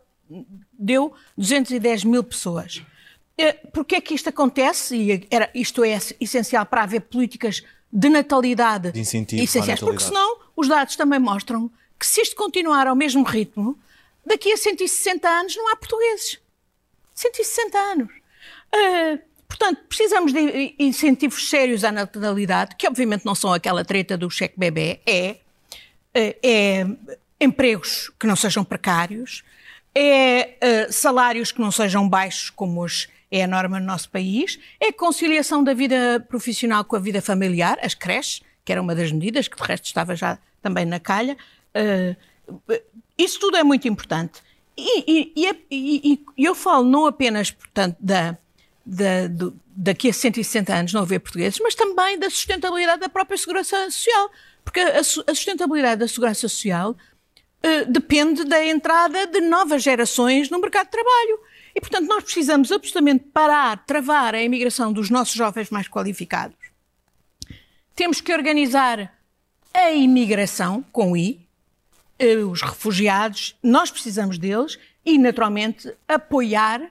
deu 0.72 1.12
210 1.36 2.04
mil 2.04 2.24
pessoas. 2.24 2.82
Eh, 3.38 3.52
Porquê 3.72 3.96
é 3.96 4.00
que 4.00 4.14
isto 4.14 4.28
acontece? 4.28 4.96
E 4.96 5.26
era, 5.30 5.48
isto 5.54 5.84
é 5.84 5.96
essencial 6.20 6.66
para 6.66 6.82
haver 6.82 7.02
políticas 7.02 7.62
de 7.90 8.08
natalidade 8.08 8.90
de 8.92 9.00
incentivo 9.00 9.42
essenciais, 9.42 9.80
porque 9.80 10.02
senão 10.02 10.40
os 10.56 10.66
dados 10.66 10.96
também 10.96 11.20
mostram 11.20 11.70
que 11.98 12.06
se 12.06 12.20
isto 12.20 12.36
continuar 12.36 12.86
ao 12.86 12.96
mesmo 12.96 13.22
ritmo, 13.22 13.78
daqui 14.26 14.52
a 14.52 14.56
160 14.56 15.26
anos 15.28 15.56
não 15.56 15.72
há 15.72 15.76
portugueses. 15.76 16.38
160 17.14 17.78
anos. 17.78 18.12
Uh, 18.74 19.18
portanto, 19.48 19.80
precisamos 19.88 20.32
de 20.32 20.74
incentivos 20.78 21.48
sérios 21.48 21.82
à 21.84 21.90
natalidade, 21.90 22.76
que 22.76 22.86
obviamente 22.86 23.24
não 23.24 23.34
são 23.34 23.52
aquela 23.52 23.84
treta 23.84 24.16
do 24.16 24.28
cheque 24.30 24.58
bebê, 24.58 25.00
é, 25.06 25.36
é, 26.12 26.36
é 26.42 26.86
empregos 27.40 28.10
que 28.18 28.26
não 28.26 28.36
sejam 28.36 28.64
precários, 28.64 29.42
é 29.94 30.56
uh, 30.88 30.92
salários 30.92 31.50
que 31.50 31.60
não 31.60 31.72
sejam 31.72 32.08
baixos 32.08 32.50
como 32.50 32.80
hoje 32.80 33.08
é 33.30 33.44
a 33.44 33.46
norma 33.46 33.78
no 33.78 33.86
nosso 33.86 34.08
país, 34.10 34.58
é 34.80 34.90
conciliação 34.90 35.62
da 35.62 35.74
vida 35.74 36.24
profissional 36.28 36.84
com 36.84 36.96
a 36.96 36.98
vida 36.98 37.20
familiar, 37.20 37.78
as 37.82 37.94
creches, 37.94 38.42
que 38.64 38.72
era 38.72 38.80
uma 38.80 38.94
das 38.94 39.12
medidas, 39.12 39.48
que 39.48 39.56
de 39.56 39.62
resto 39.62 39.86
estava 39.86 40.14
já 40.16 40.38
também 40.62 40.84
na 40.84 40.98
calha. 41.00 41.36
Uh, 41.74 42.70
isso 43.16 43.38
tudo 43.40 43.56
é 43.56 43.64
muito 43.64 43.86
importante. 43.88 44.40
E, 44.76 45.32
e, 45.34 45.64
e, 45.70 46.20
e, 46.36 46.44
eu 46.44 46.54
falo 46.54 46.84
não 46.84 47.06
apenas, 47.06 47.50
portanto, 47.50 47.96
da, 47.98 48.38
da, 48.86 49.26
do, 49.26 49.58
daqui 49.66 50.08
a 50.08 50.12
160 50.12 50.72
anos 50.72 50.92
não 50.92 51.02
haver 51.02 51.18
portugueses, 51.18 51.58
mas 51.60 51.74
também 51.74 52.18
da 52.18 52.30
sustentabilidade 52.30 53.00
da 53.00 53.08
própria 53.08 53.36
segurança 53.36 53.90
social. 53.90 54.30
Porque 54.64 54.80
a, 54.80 55.00
a 55.00 55.34
sustentabilidade 55.34 56.00
da 56.00 56.06
segurança 56.06 56.40
social 56.48 56.92
uh, 56.92 57.90
depende 57.90 58.44
da 58.44 58.64
entrada 58.64 59.26
de 59.26 59.40
novas 59.40 59.82
gerações 59.82 60.48
no 60.48 60.60
mercado 60.60 60.86
de 60.86 60.92
trabalho. 60.92 61.40
E, 61.74 61.80
portanto, 61.80 62.06
nós 62.06 62.24
precisamos 62.24 62.72
absolutamente 62.72 63.24
parar, 63.32 63.84
travar 63.86 64.34
a 64.34 64.42
imigração 64.42 64.92
dos 64.92 65.10
nossos 65.10 65.34
jovens 65.34 65.70
mais 65.70 65.88
qualificados. 65.88 66.56
Temos 67.94 68.20
que 68.20 68.32
organizar 68.32 69.12
a 69.74 69.90
imigração, 69.92 70.84
com 70.92 71.16
I, 71.16 71.46
eh, 72.18 72.36
os 72.36 72.62
refugiados, 72.62 73.56
nós 73.62 73.90
precisamos 73.90 74.38
deles 74.38 74.78
e, 75.04 75.18
naturalmente, 75.18 75.92
apoiar, 76.06 76.90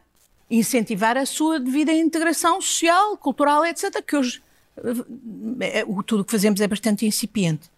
incentivar 0.50 1.18
a 1.18 1.26
sua 1.26 1.60
devida 1.60 1.92
integração 1.92 2.62
social, 2.62 3.18
cultural, 3.18 3.66
etc., 3.66 4.02
que 4.02 4.16
hoje 4.16 4.42
eh, 5.62 5.86
tudo 6.06 6.22
o 6.22 6.26
que 6.26 6.32
fazemos 6.32 6.62
é 6.62 6.68
bastante 6.68 7.06
incipiente. 7.06 7.70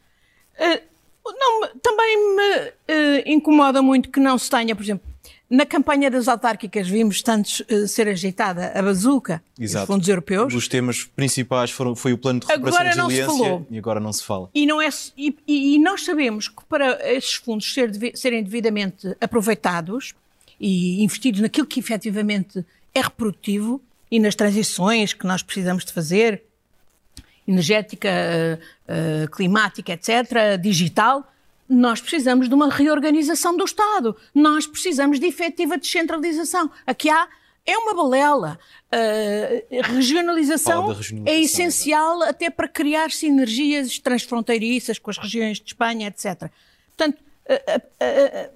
Eh, 0.57 0.83
não, 1.25 1.67
também 1.81 2.35
me 2.35 3.33
incomoda 3.33 3.81
muito 3.81 4.09
que 4.09 4.19
não 4.19 4.37
se 4.37 4.49
tenha, 4.49 4.75
por 4.75 4.83
exemplo, 4.83 5.08
na 5.49 5.65
campanha 5.65 6.11
das 6.11 6.27
autárquicas 6.27 6.87
vimos 6.87 7.23
tantos 7.23 7.61
uh, 7.61 7.87
ser 7.87 8.07
ajeitada 8.07 8.71
a 8.75 8.81
bazuca 8.81 9.41
dos 9.57 9.73
fundos 9.85 10.07
europeus. 10.07 10.53
Os 10.53 10.67
temas 10.67 11.03
principais 11.03 11.71
foram, 11.71 11.95
foi 11.95 12.13
o 12.13 12.17
plano 12.17 12.39
de 12.41 12.45
recuperação 12.45 12.81
agora 12.81 13.13
e 13.13 13.17
resiliência 13.17 13.67
e 13.71 13.77
agora 13.77 13.99
não 13.99 14.13
se 14.13 14.23
fala. 14.23 14.49
E, 14.53 14.65
não 14.67 14.81
é, 14.81 14.89
e, 15.17 15.35
e 15.47 15.79
nós 15.79 16.05
sabemos 16.05 16.47
que 16.47 16.63
para 16.69 16.99
esses 17.13 17.33
fundos 17.33 17.73
ser, 17.73 17.91
serem 18.15 18.43
devidamente 18.43 19.15
aproveitados 19.19 20.13
e 20.59 21.03
investidos 21.03 21.41
naquilo 21.41 21.65
que 21.65 21.79
efetivamente 21.79 22.63
é 22.93 23.01
reprodutivo 23.01 23.81
e 24.11 24.19
nas 24.19 24.35
transições 24.35 25.13
que 25.13 25.25
nós 25.25 25.41
precisamos 25.41 25.83
de 25.85 25.93
fazer, 25.93 26.43
energética, 27.47 28.09
uh, 28.09 29.25
uh, 29.25 29.31
climática, 29.31 29.93
etc., 29.93 30.59
digital, 30.61 31.27
nós 31.69 32.01
precisamos 32.01 32.49
de 32.49 32.55
uma 32.55 32.69
reorganização 32.69 33.55
do 33.55 33.63
Estado. 33.63 34.17
Nós 34.33 34.65
precisamos 34.65 35.19
de 35.19 35.27
efetiva 35.27 35.77
descentralização. 35.77 36.71
Aqui 36.87 37.09
há 37.09 37.27
é 37.65 37.77
uma 37.77 37.93
balela. 37.93 38.59
Uh, 38.91 39.83
regionalização, 39.93 40.87
regionalização, 40.87 41.23
é 41.27 41.39
essencial 41.39 42.23
até 42.23 42.49
para 42.49 42.67
criar 42.67 43.11
sinergias 43.11 43.99
transfronteiriças 43.99 44.97
com 44.97 45.11
as 45.11 45.17
regiões 45.19 45.59
de 45.59 45.67
Espanha, 45.67 46.07
etc. 46.07 46.49
Portanto, 46.97 47.19
uh, 47.47 48.51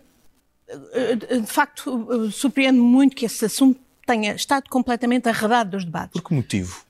uh, 0.67 1.41
de 1.41 1.47
facto, 1.47 2.31
surpreende 2.31 2.79
muito 2.79 3.15
que 3.15 3.25
esse 3.25 3.45
assunto 3.45 3.79
tenha 4.07 4.33
estado 4.33 4.67
completamente 4.69 5.29
arredado 5.29 5.71
dos 5.71 5.85
debates. 5.85 6.19
Por 6.19 6.27
que 6.27 6.33
motivo? 6.33 6.83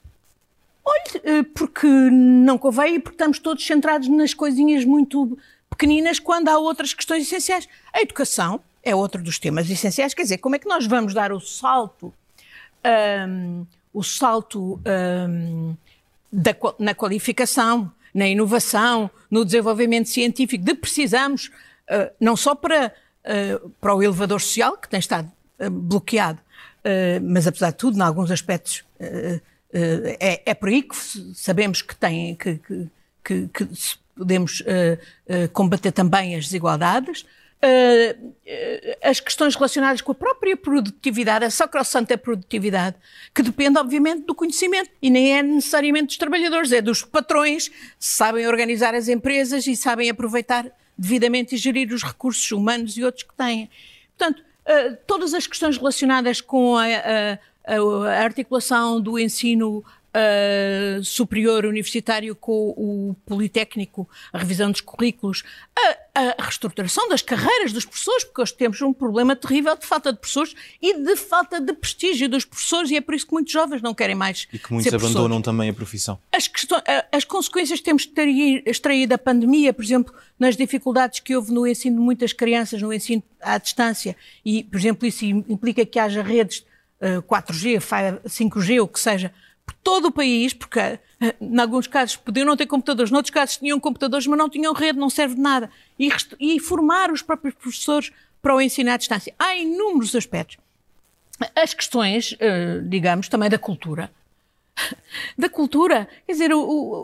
Olhe, 0.85 1.43
porque 1.43 1.87
não 1.87 2.57
convém 2.57 2.95
e 2.95 2.99
porque 2.99 3.15
estamos 3.15 3.39
todos 3.39 3.65
centrados 3.65 4.07
nas 4.07 4.33
coisinhas 4.33 4.85
muito 4.85 5.37
pequeninas 5.73 6.19
quando 6.19 6.49
há 6.49 6.57
outras 6.57 6.93
questões 6.93 7.23
essenciais. 7.23 7.67
A 7.91 8.01
educação 8.01 8.61
é 8.83 8.95
outro 8.95 9.21
dos 9.21 9.39
temas 9.39 9.69
essenciais. 9.69 10.13
Quer 10.13 10.23
dizer, 10.23 10.37
como 10.37 10.55
é 10.55 10.59
que 10.59 10.67
nós 10.67 10.85
vamos 10.85 11.13
dar 11.13 11.31
o 11.31 11.39
salto, 11.39 12.13
um, 13.27 13.65
o 13.93 14.03
salto 14.03 14.79
um, 15.29 15.75
da, 16.31 16.55
na 16.77 16.93
qualificação, 16.93 17.91
na 18.13 18.27
inovação, 18.27 19.09
no 19.31 19.43
desenvolvimento 19.43 20.09
científico, 20.09 20.63
de 20.63 20.75
precisamos, 20.75 21.47
uh, 21.89 22.11
não 22.19 22.35
só 22.35 22.53
para, 22.53 22.93
uh, 23.25 23.69
para 23.81 23.95
o 23.95 24.03
elevador 24.03 24.39
social, 24.39 24.77
que 24.77 24.87
tem 24.87 24.99
estado 24.99 25.31
uh, 25.59 25.69
bloqueado, 25.69 26.39
mas 27.21 27.47
apesar 27.47 27.71
de 27.71 27.77
tudo, 27.77 27.97
em 27.97 28.01
alguns 28.01 28.29
aspectos, 28.29 28.83
é, 28.99 30.41
é 30.45 30.53
por 30.53 30.67
aí 30.67 30.81
que 30.81 30.93
sabemos 31.33 31.81
que 31.81 31.95
tem 31.95 32.35
que, 32.35 32.57
que, 32.57 32.89
que, 33.23 33.47
que 33.47 33.69
podemos 34.15 34.61
uh, 34.61 34.63
uh, 34.63 35.49
combater 35.49 35.91
também 35.91 36.35
as 36.35 36.45
desigualdades. 36.45 37.21
Uh, 37.21 38.33
as 39.01 39.21
questões 39.21 39.55
relacionadas 39.55 40.01
com 40.01 40.11
a 40.11 40.15
própria 40.15 40.57
produtividade, 40.57 41.45
a 41.45 41.49
sacrossanta 41.49 42.17
produtividade, 42.17 42.97
que 43.33 43.41
depende, 43.41 43.79
obviamente, 43.79 44.25
do 44.25 44.35
conhecimento 44.35 44.89
e 45.01 45.09
nem 45.09 45.37
é 45.37 45.41
necessariamente 45.41 46.07
dos 46.07 46.17
trabalhadores, 46.17 46.73
é 46.73 46.81
dos 46.81 47.03
patrões, 47.03 47.71
sabem 47.97 48.45
organizar 48.47 48.93
as 48.93 49.07
empresas 49.07 49.65
e 49.65 49.77
sabem 49.77 50.09
aproveitar 50.09 50.69
devidamente 50.97 51.55
e 51.55 51.57
gerir 51.57 51.93
os 51.93 52.03
recursos 52.03 52.51
humanos 52.51 52.97
e 52.97 53.03
outros 53.03 53.23
que 53.23 53.33
têm. 53.33 53.69
Portanto, 54.17 54.43
todas 55.07 55.33
as 55.33 55.47
questões 55.47 55.77
relacionadas 55.77 56.41
com 56.41 56.75
a, 56.75 56.85
a, 56.85 57.39
a 57.65 58.23
articulação 58.23 58.99
do 58.99 59.17
ensino 59.17 59.83
uh, 60.13 61.03
superior 61.03 61.65
universitário 61.65 62.35
com 62.35 62.69
o 62.69 63.15
Politécnico, 63.25 64.07
a 64.31 64.37
revisão 64.37 64.71
dos 64.71 64.81
currículos, 64.81 65.43
a, 66.15 66.21
a 66.39 66.43
reestruturação 66.43 67.09
das 67.09 67.21
carreiras 67.21 67.73
dos 67.73 67.85
professores, 67.85 68.23
porque 68.23 68.41
hoje 68.41 68.53
temos 68.53 68.81
um 68.81 68.93
problema 68.93 69.35
terrível 69.35 69.75
de 69.75 69.85
falta 69.85 70.13
de 70.13 70.19
professores 70.19 70.55
e 70.81 70.93
de 70.93 71.15
falta 71.15 71.59
de 71.59 71.73
prestígio 71.73 72.29
dos 72.29 72.45
professores, 72.45 72.91
e 72.91 72.95
é 72.95 73.01
por 73.01 73.15
isso 73.15 73.25
que 73.25 73.33
muitos 73.33 73.51
jovens 73.51 73.81
não 73.81 73.93
querem 73.93 74.15
mais. 74.15 74.47
E 74.53 74.59
que 74.59 74.71
muitos 74.71 74.93
abandonam 74.93 75.41
também 75.41 75.69
a 75.69 75.73
profissão. 75.73 76.19
As, 76.31 76.47
questões, 76.47 76.83
as 77.11 77.25
consequências 77.25 77.79
que 77.79 77.85
temos 77.85 78.03
de 78.03 78.09
ter 78.09 78.27
extraído 78.67 79.09
da 79.09 79.17
pandemia, 79.17 79.73
por 79.73 79.83
exemplo, 79.83 80.13
nas 80.37 80.55
dificuldades 80.55 81.19
que 81.19 81.35
houve 81.35 81.51
no 81.51 81.65
ensino 81.65 81.97
de 81.97 82.01
muitas 82.01 82.33
crianças, 82.33 82.81
no 82.81 82.93
ensino 82.93 83.23
à 83.41 83.57
distância, 83.57 84.15
e, 84.45 84.63
por 84.63 84.77
exemplo, 84.77 85.07
isso 85.07 85.25
implica 85.25 85.85
que 85.85 85.99
haja 85.99 86.21
redes 86.21 86.65
4G, 87.27 87.79
5G, 88.25 88.81
o 88.81 88.87
que 88.87 88.99
seja, 88.99 89.33
por 89.65 89.73
todo 89.75 90.07
o 90.07 90.11
país, 90.11 90.53
porque 90.53 90.79
eh, 90.79 90.99
em 91.39 91.59
alguns 91.59 91.87
casos 91.87 92.15
podiam 92.15 92.45
não 92.45 92.57
ter 92.57 92.65
computadores, 92.65 93.11
noutros 93.11 93.31
casos 93.31 93.57
tinham 93.57 93.79
computadores, 93.79 94.27
mas 94.27 94.37
não 94.37 94.49
tinham 94.49 94.73
rede, 94.73 94.99
não 94.99 95.09
serve 95.09 95.35
de 95.35 95.41
nada. 95.41 95.69
E, 95.97 96.09
e 96.39 96.59
formar 96.59 97.11
os 97.11 97.21
próprios 97.21 97.53
professores 97.53 98.11
para 98.41 98.55
o 98.55 98.61
ensino 98.61 98.91
à 98.91 98.97
distância. 98.97 99.33
Há 99.39 99.55
inúmeros 99.55 100.15
aspectos. 100.15 100.57
As 101.55 101.73
questões, 101.73 102.35
eh, 102.39 102.79
digamos, 102.83 103.27
também 103.27 103.49
da 103.49 103.57
cultura. 103.57 104.11
Da 105.37 105.47
cultura, 105.47 106.07
quer 106.25 106.33
dizer, 106.33 106.51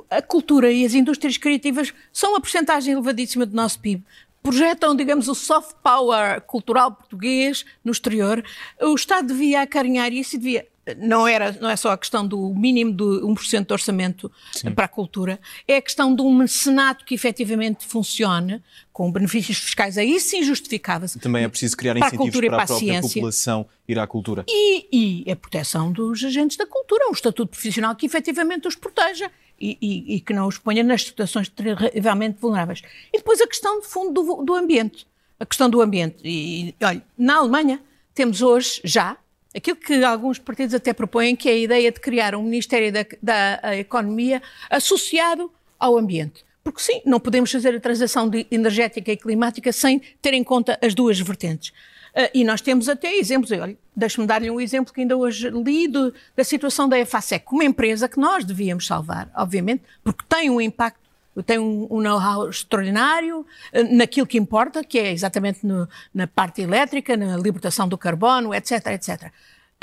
a 0.10 0.22
cultura 0.22 0.72
e 0.72 0.84
as 0.86 0.94
indústrias 0.94 1.38
criativas 1.38 1.94
são 2.12 2.32
uma 2.32 2.42
porcentagem 2.42 2.94
elevadíssima 2.94 3.46
do 3.46 3.56
nosso 3.56 3.80
PIB 3.80 4.04
projetam, 4.42 4.96
digamos, 4.96 5.28
o 5.28 5.36
soft 5.36 5.76
power 5.84 6.42
cultural 6.42 6.92
português 6.92 7.66
no 7.84 7.92
exterior, 7.92 8.44
o 8.82 8.96
Estado 8.96 9.28
devia 9.28 9.62
acarinhar 9.62 10.12
isso 10.12 10.36
e 10.36 10.40
devia 10.40 10.68
não, 10.96 11.28
era, 11.28 11.52
não 11.60 11.70
é 11.70 11.76
só 11.76 11.92
a 11.92 11.98
questão 11.98 12.26
do 12.26 12.54
mínimo 12.54 12.92
de 12.92 13.04
1% 13.04 13.66
de 13.66 13.74
orçamento 13.74 14.32
Sim. 14.52 14.72
para 14.72 14.86
a 14.86 14.88
cultura, 14.88 15.40
é 15.68 15.78
a 15.78 15.82
questão 15.82 16.14
de 16.16 16.22
um 16.22 16.34
mecenato 16.34 17.06
que 17.06 17.14
efetivamente 17.14 17.86
funcione, 17.86 18.62
com 18.92 19.12
benefícios 19.12 19.58
fiscais 19.58 19.98
aí 19.98 20.20
sim 20.20 20.44
justificáveis. 20.44 21.18
Também 21.22 21.44
é 21.44 21.48
preciso 21.48 21.76
criar 21.78 21.96
para 21.96 22.08
incentivos 22.08 22.36
a 22.36 22.40
para, 22.40 22.48
a, 22.48 22.50
para 22.50 22.64
a 22.64 22.68
própria 22.68 23.02
população 23.02 23.66
ir 23.88 24.00
à 24.00 24.08
cultura. 24.08 24.46
E, 24.48 25.26
e, 25.26 25.32
a 25.32 25.36
proteção 25.36 25.92
dos 25.92 26.24
agentes 26.24 26.58
da 26.58 26.66
cultura, 26.66 27.08
um 27.10 27.14
estatuto 27.14 27.52
profissional 27.52 27.96
que 27.96 28.06
efetivamente 28.06 28.68
os 28.68 28.76
proteja 28.76 29.32
e, 29.60 29.78
e, 29.82 30.16
e 30.16 30.20
que 30.22 30.34
não 30.34 30.48
os 30.48 30.58
ponha 30.58 30.84
nas 30.84 31.04
situações 31.04 31.50
terrivelmente 31.50 32.38
vulneráveis. 32.40 32.82
E 33.14 33.18
depois 33.18 33.42
a 33.42 33.48
questão 33.48 33.80
de 33.80 33.88
fundo 33.88 34.22
do, 34.22 34.44
do 34.44 34.56
ambiente. 34.56 35.08
A 35.40 35.46
questão 35.46 35.70
do 35.70 35.82
ambiente. 35.82 36.18
E, 36.24 36.76
olha, 36.82 37.02
na 37.18 37.38
Alemanha 37.38 37.82
temos 38.14 38.42
hoje 38.42 38.82
já 38.84 39.18
aquilo 39.56 39.78
que 39.78 40.04
alguns 40.04 40.38
partidos 40.38 40.76
até 40.76 40.94
propõem, 40.94 41.36
que 41.36 41.50
é 41.50 41.54
a 41.54 41.58
ideia 41.58 41.92
de 41.92 42.00
criar 42.00 42.36
um 42.36 42.44
Ministério 42.44 42.92
da, 42.92 43.06
da 43.22 43.78
Economia 43.78 44.42
associado 44.70 45.52
ao 45.80 45.98
ambiente. 45.98 46.46
Porque 46.64 46.82
sim, 46.82 47.02
não 47.06 47.20
podemos 47.20 47.52
fazer 47.52 47.76
a 47.76 47.80
transação 47.80 48.30
energética 48.52 49.12
e 49.12 49.18
climática 49.18 49.72
sem 49.72 50.02
ter 50.22 50.34
em 50.34 50.44
conta 50.44 50.78
as 50.82 50.94
duas 50.94 51.20
vertentes. 51.20 51.70
Uh, 51.70 52.30
e 52.34 52.44
nós 52.44 52.62
temos 52.62 52.90
até 52.90 53.16
exemplos, 53.16 53.50
deixe-me 53.96 54.28
dar-lhe 54.28 54.50
um 54.50 54.60
exemplo 54.60 54.94
que 54.94 55.02
ainda 55.02 55.16
hoje 55.16 55.50
li 55.50 55.88
do, 55.88 56.14
da 56.36 56.44
situação 56.44 56.90
da 56.90 57.00
EFASEC, 57.00 57.46
uma 57.52 57.64
empresa 57.64 58.10
que 58.10 58.20
nós 58.20 58.44
devíamos 58.44 58.86
salvar, 58.86 59.32
obviamente, 59.36 59.84
porque 60.04 60.24
tem 60.28 60.50
um 60.50 60.60
impacto 60.60 61.09
tem 61.44 61.60
um, 61.60 61.88
um 61.90 62.02
know-how 62.02 62.50
extraordinário 62.50 63.40
uh, 63.40 63.96
naquilo 63.96 64.28
que 64.28 64.38
importa, 64.38 64.84
que 64.84 64.98
é 65.00 65.12
exatamente 65.12 65.66
no, 65.66 65.88
na 66.14 66.28
parte 66.28 66.62
elétrica, 66.62 67.16
na 67.16 67.38
libertação 67.38 67.88
do 67.88 67.98
carbono, 67.98 68.54
etc, 68.54 68.88
etc. 68.88 69.32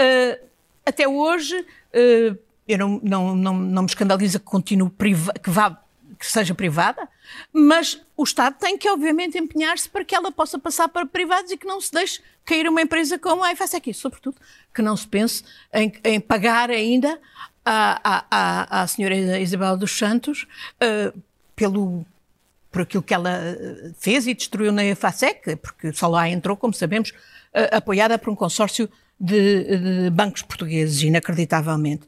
Uh, 0.01 0.47
até 0.85 1.09
hoje, 1.09 1.59
uh, 1.61 2.39
eu 2.69 2.79
não, 2.79 3.01
não, 3.03 3.37
não, 3.37 3.55
não 3.55 3.83
me 3.83 3.89
escandaliza 3.89 4.39
que 4.39 4.45
continue 4.45 4.91
que 5.43 5.51
vá 5.51 5.83
que 6.19 6.27
seja 6.27 6.55
privada, 6.55 7.09
mas 7.53 8.01
o 8.17 8.25
Estado 8.25 8.57
tem 8.59 8.79
que, 8.79 8.89
obviamente, 8.89 9.39
empenhar-se 9.39 9.89
para 9.89 10.05
que 10.05 10.15
ela 10.15 10.33
possa 10.33 10.59
passar 10.59 10.89
para 10.89 11.05
privados 11.05 11.51
e 11.51 11.57
que 11.57 11.67
não 11.67 11.81
se 11.81 11.93
deixe 11.93 12.23
cair 12.45 12.69
uma 12.69 12.81
empresa 12.81 13.19
como 13.19 13.45
a 13.45 13.55
FSEC. 13.55 13.93
Sobretudo, 13.93 14.37
que 14.75 14.83
não 14.83 14.97
se 14.97 15.07
pense 15.07 15.45
em, 15.73 15.93
em 16.05 16.21
pagar 16.21 16.71
ainda 16.71 17.21
à, 17.65 18.25
à, 18.31 18.83
à, 18.83 18.87
senhora 18.87 19.39
Isabel 19.39 19.77
dos 19.77 19.97
Santos 19.97 20.47
uh, 20.83 21.23
pelo 21.57 22.07
por 22.71 22.83
aquilo 22.83 23.03
que 23.03 23.15
ela 23.15 23.31
eh, 23.31 23.93
fez 23.99 24.27
e 24.27 24.35
destruiu 24.35 24.71
na 24.71 24.85
EFASEC, 24.85 25.57
porque 25.57 25.95
só 25.95 26.09
lá 26.09 26.29
entrou, 26.29 26.55
como 26.59 26.75
sabemos, 26.75 27.09
uh, 27.11 27.77
apoiada 27.77 28.19
por 28.19 28.31
um 28.31 28.37
consórcio 28.37 28.87
de, 29.19 29.65
de 29.65 30.11
bancos 30.11 30.43
portugueses, 30.43 31.01
inacreditavelmente. 31.01 32.07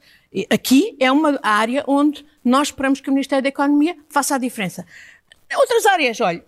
Aqui 0.50 0.94
é 1.00 1.10
uma 1.10 1.40
área 1.42 1.82
onde 1.86 2.22
nós 2.44 2.68
esperamos 2.68 3.00
que 3.00 3.08
o 3.08 3.12
Ministério 3.14 3.42
da 3.42 3.48
Economia 3.48 3.96
faça 4.10 4.34
a 4.34 4.38
diferença. 4.38 4.84
Outras 5.56 5.86
áreas, 5.86 6.20
olha, 6.20 6.44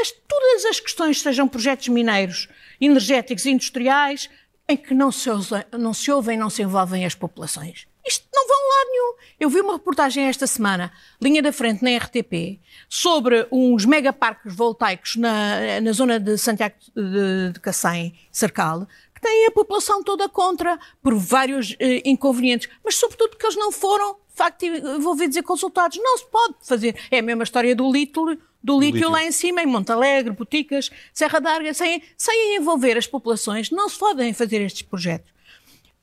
as, 0.00 0.12
todas 0.12 0.64
as 0.66 0.78
questões, 0.78 1.20
sejam 1.20 1.48
projetos 1.48 1.88
mineiros, 1.88 2.48
energéticos 2.80 3.44
e 3.44 3.50
industriais, 3.50 4.30
em 4.68 4.76
que 4.76 4.94
não 4.94 5.10
se, 5.10 5.28
não 5.76 5.92
se 5.92 6.12
ouvem, 6.12 6.38
não 6.38 6.48
se 6.48 6.62
envolvem 6.62 7.04
as 7.04 7.16
populações. 7.16 7.87
Isto 8.08 8.26
não 8.34 8.48
vão 8.48 8.56
lá 8.56 8.84
nenhum. 8.86 9.14
Eu 9.38 9.50
vi 9.50 9.60
uma 9.60 9.74
reportagem 9.74 10.24
esta 10.24 10.46
semana, 10.46 10.90
linha 11.20 11.42
da 11.42 11.52
frente 11.52 11.84
na 11.84 11.94
RTP, 11.94 12.58
sobre 12.88 13.46
uns 13.52 13.84
megaparques 13.84 14.54
voltaicos 14.54 15.16
na, 15.16 15.80
na 15.82 15.92
zona 15.92 16.18
de 16.18 16.38
Santiago 16.38 16.74
de, 16.96 17.52
de 17.52 17.60
Cacém, 17.60 18.18
Cercal, 18.32 18.86
que 19.14 19.20
têm 19.20 19.46
a 19.46 19.50
população 19.50 20.02
toda 20.02 20.26
contra, 20.28 20.78
por 21.02 21.14
vários 21.14 21.76
eh, 21.78 22.02
inconvenientes, 22.04 22.68
mas 22.82 22.94
sobretudo 22.94 23.30
porque 23.30 23.44
eles 23.44 23.56
não 23.56 23.70
foram, 23.70 24.14
de 24.14 24.34
facto, 24.34 24.64
envolvidos 24.64 25.36
e 25.36 25.42
consultados. 25.42 25.98
Não 26.00 26.16
se 26.16 26.26
pode 26.26 26.54
fazer. 26.62 26.96
É 27.10 27.18
a 27.18 27.22
mesma 27.22 27.42
história 27.42 27.76
do 27.76 27.90
lítio, 27.92 28.38
do 28.62 28.80
lítio 28.80 29.10
lá 29.10 29.22
em 29.22 29.32
cima, 29.32 29.62
em 29.62 29.66
Montalegre, 29.66 30.32
Boticas, 30.32 30.90
Serra 31.12 31.40
d'Arga, 31.40 31.74
sem, 31.74 32.02
sem 32.16 32.56
envolver 32.56 32.96
as 32.96 33.06
populações, 33.06 33.70
não 33.70 33.88
se 33.88 33.98
podem 33.98 34.32
fazer 34.32 34.62
estes 34.62 34.82
projetos. 34.82 35.37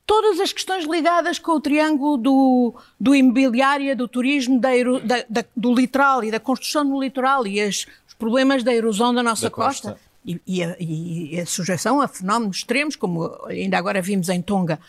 Todas 0.06 0.38
as 0.38 0.52
questões 0.52 0.84
ligadas 0.84 1.38
com 1.38 1.52
o 1.52 1.60
triângulo 1.60 2.16
do, 2.16 2.74
do 2.98 3.14
imobiliário, 3.14 3.96
do 3.96 4.06
turismo, 4.06 4.60
da, 4.60 4.70
da, 5.04 5.24
da, 5.28 5.44
do 5.56 5.74
litoral 5.74 6.22
e 6.22 6.30
da 6.30 6.38
construção 6.38 6.88
do 6.88 7.00
litoral 7.00 7.44
e 7.44 7.60
as, 7.60 7.86
os 8.06 8.14
problemas 8.14 8.62
da 8.62 8.72
erosão 8.72 9.12
da 9.12 9.22
nossa 9.22 9.50
costa. 9.50 9.92
costa 9.92 10.06
e, 10.26 10.40
e, 10.46 10.62
a, 10.62 10.76
e 10.80 11.40
a 11.40 11.46
sujeição 11.46 12.00
a 12.00 12.08
fenómenos 12.08 12.58
extremos, 12.58 12.96
como 12.96 13.30
ainda 13.46 13.78
agora 13.78 14.02
vimos 14.02 14.28
em 14.28 14.42
Tonga. 14.42 14.80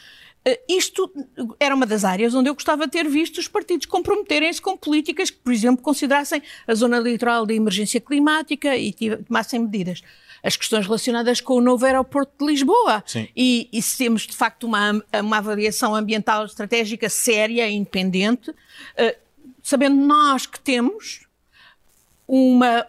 Uh, 0.48 0.58
isto 0.68 1.12
era 1.60 1.76
uma 1.76 1.86
das 1.86 2.04
áreas 2.04 2.34
onde 2.34 2.50
eu 2.50 2.54
gostava 2.54 2.86
de 2.86 2.92
ter 2.92 3.08
visto 3.08 3.38
os 3.38 3.48
partidos 3.48 3.86
comprometerem-se 3.86 4.62
com 4.62 4.76
políticas 4.76 5.30
que, 5.30 5.38
por 5.38 5.54
exemplo, 5.54 5.84
considerassem 5.84 6.42
a 6.68 6.74
zona 6.74 7.00
litoral 7.00 7.46
de 7.46 7.54
emergência 7.54 8.02
climática 8.02 8.76
e 8.76 8.94
tomassem 9.28 9.60
medidas. 9.60 10.02
As 10.48 10.56
questões 10.56 10.86
relacionadas 10.86 11.42
com 11.42 11.56
o 11.56 11.62
novo 11.62 11.86
aeroporto 11.86 12.32
de 12.40 12.52
Lisboa. 12.54 13.04
E, 13.36 13.68
e, 13.70 13.82
se 13.82 13.98
temos, 13.98 14.22
de 14.22 14.34
facto, 14.34 14.66
uma, 14.66 15.04
uma 15.22 15.38
avaliação 15.40 15.94
ambiental 15.94 16.46
estratégica 16.46 17.10
séria, 17.10 17.70
independente, 17.70 18.52
uh, 18.52 19.16
sabendo 19.62 19.98
nós 19.98 20.46
que 20.46 20.58
temos 20.58 21.28
uma 22.26 22.88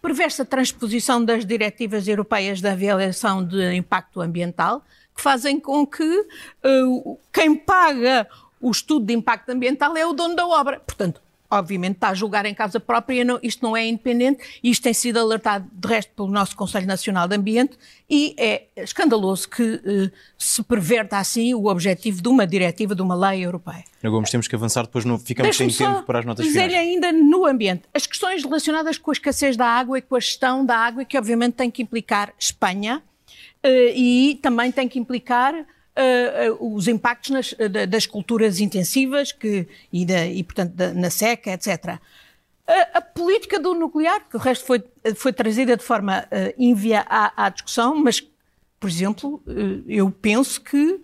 perversa 0.00 0.46
transposição 0.46 1.22
das 1.22 1.44
diretivas 1.44 2.08
europeias 2.08 2.62
da 2.62 2.72
avaliação 2.72 3.44
de 3.44 3.74
impacto 3.74 4.22
ambiental, 4.22 4.82
que 5.14 5.20
fazem 5.20 5.60
com 5.60 5.86
que 5.86 6.26
uh, 6.64 7.18
quem 7.30 7.54
paga 7.54 8.26
o 8.58 8.70
estudo 8.70 9.04
de 9.04 9.12
impacto 9.12 9.50
ambiental 9.50 9.94
é 9.94 10.06
o 10.06 10.14
dono 10.14 10.34
da 10.34 10.46
obra. 10.46 10.80
Portanto, 10.80 11.20
obviamente 11.52 11.96
está 11.96 12.08
a 12.08 12.14
julgar 12.14 12.46
em 12.46 12.54
causa 12.54 12.80
própria, 12.80 13.24
não, 13.24 13.38
isto 13.42 13.62
não 13.62 13.76
é 13.76 13.86
independente, 13.86 14.42
isto 14.62 14.82
tem 14.82 14.94
sido 14.94 15.18
alertado 15.18 15.68
de 15.70 15.86
resto 15.86 16.10
pelo 16.16 16.28
nosso 16.28 16.56
Conselho 16.56 16.86
Nacional 16.86 17.28
de 17.28 17.36
Ambiente 17.36 17.76
e 18.08 18.34
é 18.38 18.68
escandaloso 18.76 19.48
que 19.48 19.62
uh, 19.62 20.10
se 20.38 20.62
perverta 20.62 21.18
assim 21.18 21.54
o 21.54 21.66
objetivo 21.66 22.22
de 22.22 22.28
uma 22.28 22.46
diretiva, 22.46 22.94
de 22.94 23.02
uma 23.02 23.14
lei 23.14 23.44
europeia. 23.44 23.84
Gomes, 24.02 24.30
temos 24.30 24.48
que 24.48 24.56
avançar, 24.56 24.82
depois 24.82 25.04
não 25.04 25.18
ficamos 25.18 25.56
sem 25.56 25.68
tempo 25.68 26.02
para 26.02 26.20
as 26.20 26.24
notas 26.24 26.44
dizer 26.44 26.68
finais. 26.70 26.88
ainda 26.88 27.12
no 27.12 27.46
ambiente, 27.46 27.82
as 27.92 28.06
questões 28.06 28.42
relacionadas 28.42 28.96
com 28.96 29.10
a 29.10 29.12
escassez 29.12 29.56
da 29.56 29.66
água 29.66 29.98
e 29.98 30.02
com 30.02 30.16
a 30.16 30.20
gestão 30.20 30.64
da 30.64 30.76
água, 30.76 31.04
que 31.04 31.18
obviamente 31.18 31.54
tem 31.54 31.70
que 31.70 31.82
implicar 31.82 32.32
Espanha 32.38 33.02
uh, 33.64 33.68
e 33.94 34.38
também 34.42 34.72
tem 34.72 34.88
que 34.88 34.98
implicar 34.98 35.54
uh, 35.96 36.74
os 36.74 36.88
impactos 36.88 37.30
nas, 37.30 37.54
das 37.88 38.06
culturas 38.06 38.60
intensivas 38.60 39.32
que, 39.32 39.66
e, 39.92 40.04
da, 40.04 40.26
e 40.26 40.42
portanto, 40.42 40.72
da, 40.72 40.92
na 40.92 41.10
seca, 41.10 41.52
etc. 41.52 41.98
A, 42.66 42.98
a, 42.98 43.00
política 43.00 43.58
do 43.58 43.74
nuclear, 43.74 44.28
que 44.28 44.36
o 44.36 44.40
resto 44.40 44.64
foi, 44.64 44.82
foi 45.16 45.32
trazida 45.32 45.76
de 45.76 45.82
forma 45.82 46.20
uh, 46.24 46.54
ínvia 46.56 47.04
à, 47.08 47.46
à, 47.46 47.48
discussão, 47.48 47.96
mas, 47.96 48.22
por 48.80 48.88
exemplo, 48.88 49.42
uh, 49.46 49.84
eu 49.88 50.10
penso 50.10 50.60
que 50.60 51.00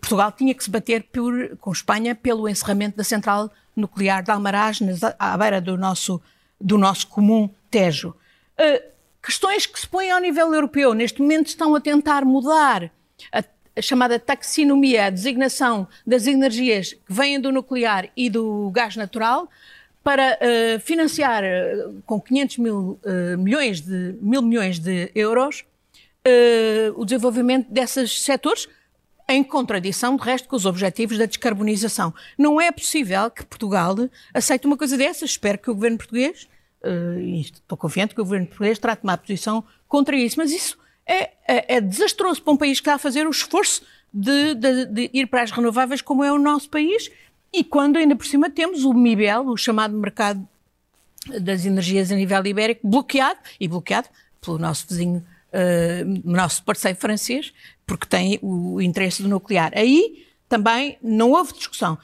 Portugal 0.00 0.30
tinha 0.30 0.54
que 0.54 0.62
se 0.62 0.68
bater 0.68 1.04
por, 1.04 1.56
com 1.56 1.72
Espanha 1.72 2.14
pelo 2.14 2.46
encerramento 2.46 2.94
da 2.94 3.02
central 3.02 3.50
nuclear 3.74 4.22
de 4.22 4.30
Almaraz, 4.30 4.80
à 5.18 5.34
beira 5.38 5.62
do 5.62 5.78
nosso, 5.78 6.20
do 6.60 6.76
nosso 6.76 7.06
comum 7.06 7.48
Tejo. 7.70 8.14
questões 9.22 9.64
que 9.64 9.80
se 9.80 9.88
põem 9.88 10.10
ao 10.10 10.20
nível 10.20 10.52
europeu, 10.52 10.92
neste 10.92 11.22
momento 11.22 11.46
estão 11.46 11.74
a 11.74 11.80
tentar 11.80 12.22
mudar 12.22 12.92
a 13.32 13.42
a 13.76 13.82
chamada 13.82 14.18
taxonomia, 14.18 15.06
a 15.06 15.10
designação 15.10 15.88
das 16.06 16.26
energias 16.26 16.92
que 16.92 17.12
vêm 17.12 17.40
do 17.40 17.50
nuclear 17.50 18.10
e 18.16 18.28
do 18.28 18.70
gás 18.70 18.96
natural, 18.96 19.48
para 20.02 20.36
uh, 20.36 20.80
financiar 20.80 21.44
uh, 21.44 22.02
com 22.04 22.20
500 22.20 22.58
mil, 22.58 23.00
uh, 23.04 23.38
milhões 23.38 23.80
de, 23.80 24.16
mil 24.20 24.42
milhões 24.42 24.78
de 24.78 25.10
euros 25.14 25.64
o 26.94 27.04
desenvolvimento 27.04 27.68
desses 27.68 28.22
setores, 28.22 28.68
em 29.28 29.42
contradição, 29.42 30.14
de 30.14 30.22
resto, 30.22 30.48
com 30.48 30.54
os 30.54 30.64
objetivos 30.64 31.18
da 31.18 31.26
descarbonização. 31.26 32.14
Não 32.38 32.60
é 32.60 32.70
possível 32.70 33.28
que 33.28 33.44
Portugal 33.44 33.96
aceite 34.32 34.64
uma 34.64 34.76
coisa 34.76 34.96
dessas. 34.96 35.30
Espero 35.30 35.58
que 35.58 35.68
o 35.68 35.74
governo 35.74 35.98
português, 35.98 36.46
e 37.20 37.40
estou 37.40 37.76
confiante 37.76 38.14
que 38.14 38.20
o 38.20 38.24
governo 38.24 38.46
português 38.46 38.78
trate 38.78 39.02
uma 39.02 39.18
posição 39.18 39.64
contra 39.88 40.14
isso, 40.14 40.36
mas 40.38 40.52
isso 40.52 40.78
é, 41.06 41.30
é, 41.46 41.76
é, 41.76 41.80
desastroso 41.80 42.42
para 42.42 42.52
um 42.52 42.56
país 42.56 42.78
que 42.78 42.82
está 42.82 42.94
a 42.94 42.98
fazer 42.98 43.26
o 43.26 43.30
esforço 43.30 43.82
de, 44.12 44.54
de, 44.54 44.86
de, 44.86 45.10
ir 45.12 45.26
para 45.26 45.42
as 45.42 45.50
renováveis, 45.50 46.02
como 46.02 46.22
é 46.22 46.32
o 46.32 46.38
nosso 46.38 46.68
país, 46.68 47.10
e 47.52 47.64
quando 47.64 47.96
ainda 47.96 48.16
por 48.16 48.26
cima 48.26 48.48
temos 48.48 48.84
o 48.84 48.92
MIBEL, 48.92 49.46
o 49.46 49.56
chamado 49.56 49.96
mercado 49.96 50.46
das 51.40 51.64
energias 51.64 52.10
a 52.10 52.16
nível 52.16 52.44
ibérico, 52.44 52.86
bloqueado, 52.86 53.38
e 53.60 53.68
bloqueado 53.68 54.08
pelo 54.40 54.58
nosso 54.58 54.86
vizinho, 54.88 55.24
uh, 55.52 56.22
nosso 56.24 56.64
parceiro 56.64 56.98
francês, 56.98 57.52
porque 57.86 58.06
tem 58.06 58.38
o 58.42 58.80
interesse 58.80 59.22
do 59.22 59.28
nuclear. 59.28 59.72
Aí 59.74 60.26
também 60.48 60.98
não 61.02 61.30
houve 61.30 61.52
discussão. 61.52 61.98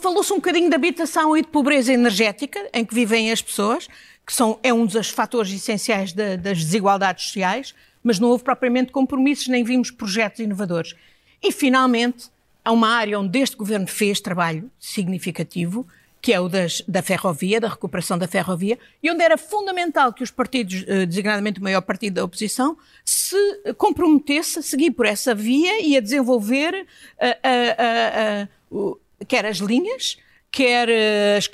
Falou-se 0.00 0.32
um 0.32 0.36
bocadinho 0.36 0.70
de 0.70 0.74
habitação 0.74 1.36
e 1.36 1.42
de 1.42 1.48
pobreza 1.48 1.92
energética 1.92 2.66
em 2.72 2.84
que 2.84 2.94
vivem 2.94 3.30
as 3.30 3.42
pessoas, 3.42 3.88
que 4.26 4.32
são, 4.32 4.58
é 4.62 4.74
um 4.74 4.84
dos 4.84 5.08
fatores 5.08 5.52
essenciais 5.52 6.12
das 6.12 6.58
desigualdades 6.64 7.26
sociais, 7.26 7.74
mas 8.02 8.18
não 8.18 8.28
houve 8.28 8.42
propriamente 8.42 8.90
compromissos, 8.90 9.46
nem 9.46 9.62
vimos 9.62 9.90
projetos 9.90 10.40
inovadores. 10.40 10.94
E, 11.42 11.52
finalmente, 11.52 12.28
há 12.64 12.72
uma 12.72 12.88
área 12.88 13.20
onde 13.20 13.38
este 13.38 13.56
governo 13.56 13.86
fez 13.86 14.20
trabalho 14.20 14.68
significativo, 14.80 15.86
que 16.20 16.32
é 16.32 16.40
o 16.40 16.48
das, 16.48 16.82
da 16.88 17.02
ferrovia, 17.02 17.60
da 17.60 17.68
recuperação 17.68 18.18
da 18.18 18.26
ferrovia, 18.26 18.76
e 19.00 19.08
onde 19.08 19.22
era 19.22 19.38
fundamental 19.38 20.12
que 20.12 20.24
os 20.24 20.30
partidos, 20.30 20.84
eh, 20.88 21.06
designadamente 21.06 21.60
o 21.60 21.62
maior 21.62 21.82
partido 21.82 22.14
da 22.14 22.24
oposição, 22.24 22.76
se 23.04 23.36
comprometesse 23.76 24.58
a 24.58 24.62
seguir 24.62 24.90
por 24.90 25.06
essa 25.06 25.36
via 25.36 25.80
e 25.80 25.96
a 25.96 26.00
desenvolver 26.00 26.84
uh, 27.20 28.46
uh, 28.72 28.88
uh, 28.90 29.00
quer 29.28 29.46
as 29.46 29.58
linhas, 29.58 30.18
quer 30.50 30.88
as, 31.36 31.50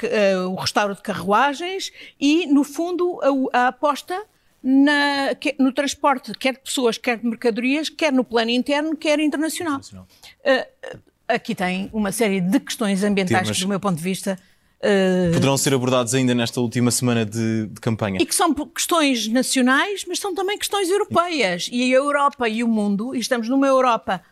o 0.47 0.55
restauro 0.55 0.95
de 0.95 1.03
carruagens 1.03 1.93
e, 2.21 2.47
no 2.47 2.65
fundo, 2.65 3.21
a, 3.53 3.65
a 3.65 3.69
aposta 3.69 4.23
na, 4.63 5.37
no 5.59 5.73
transporte, 5.73 6.33
quer 6.39 6.53
de 6.53 6.61
pessoas, 6.61 6.97
quer 6.97 7.19
de 7.19 7.27
mercadorias, 7.27 7.89
quer 7.89 8.13
no 8.13 8.23
plano 8.23 8.51
interno, 8.51 8.97
quer 8.97 9.19
internacional. 9.19 9.81
internacional. 9.81 10.07
Uh, 10.45 10.99
aqui 11.27 11.55
tem 11.55 11.91
uma 11.93 12.13
série 12.13 12.41
de 12.41 12.61
questões 12.61 13.03
ambientais 13.03 13.43
Temas. 13.43 13.57
que, 13.57 13.65
do 13.65 13.69
meu 13.69 13.81
ponto 13.81 13.97
de 13.97 14.03
vista, 14.03 14.39
uh, 14.79 15.33
poderão 15.33 15.57
ser 15.57 15.75
abordados 15.75 16.15
ainda 16.15 16.33
nesta 16.35 16.61
última 16.61 16.93
semana 16.93 17.27
de, 17.27 17.67
de, 17.67 17.81
campanha. 17.81 18.19
E 18.21 18.27
que 18.27 18.35
são 18.35 18.55
questões 18.55 19.27
nacionais, 19.27 20.05
mas 20.07 20.21
são 20.21 20.33
também 20.33 20.57
questões 20.57 20.89
europeias. 20.89 21.69
E 21.73 21.93
a 21.93 21.97
Europa 21.97 22.49
e 22.49 22.63
o 22.63 22.69
mundo, 22.69 23.17
e 23.17 23.19
estamos 23.19 23.49
numa 23.49 23.67
Europa 23.67 24.23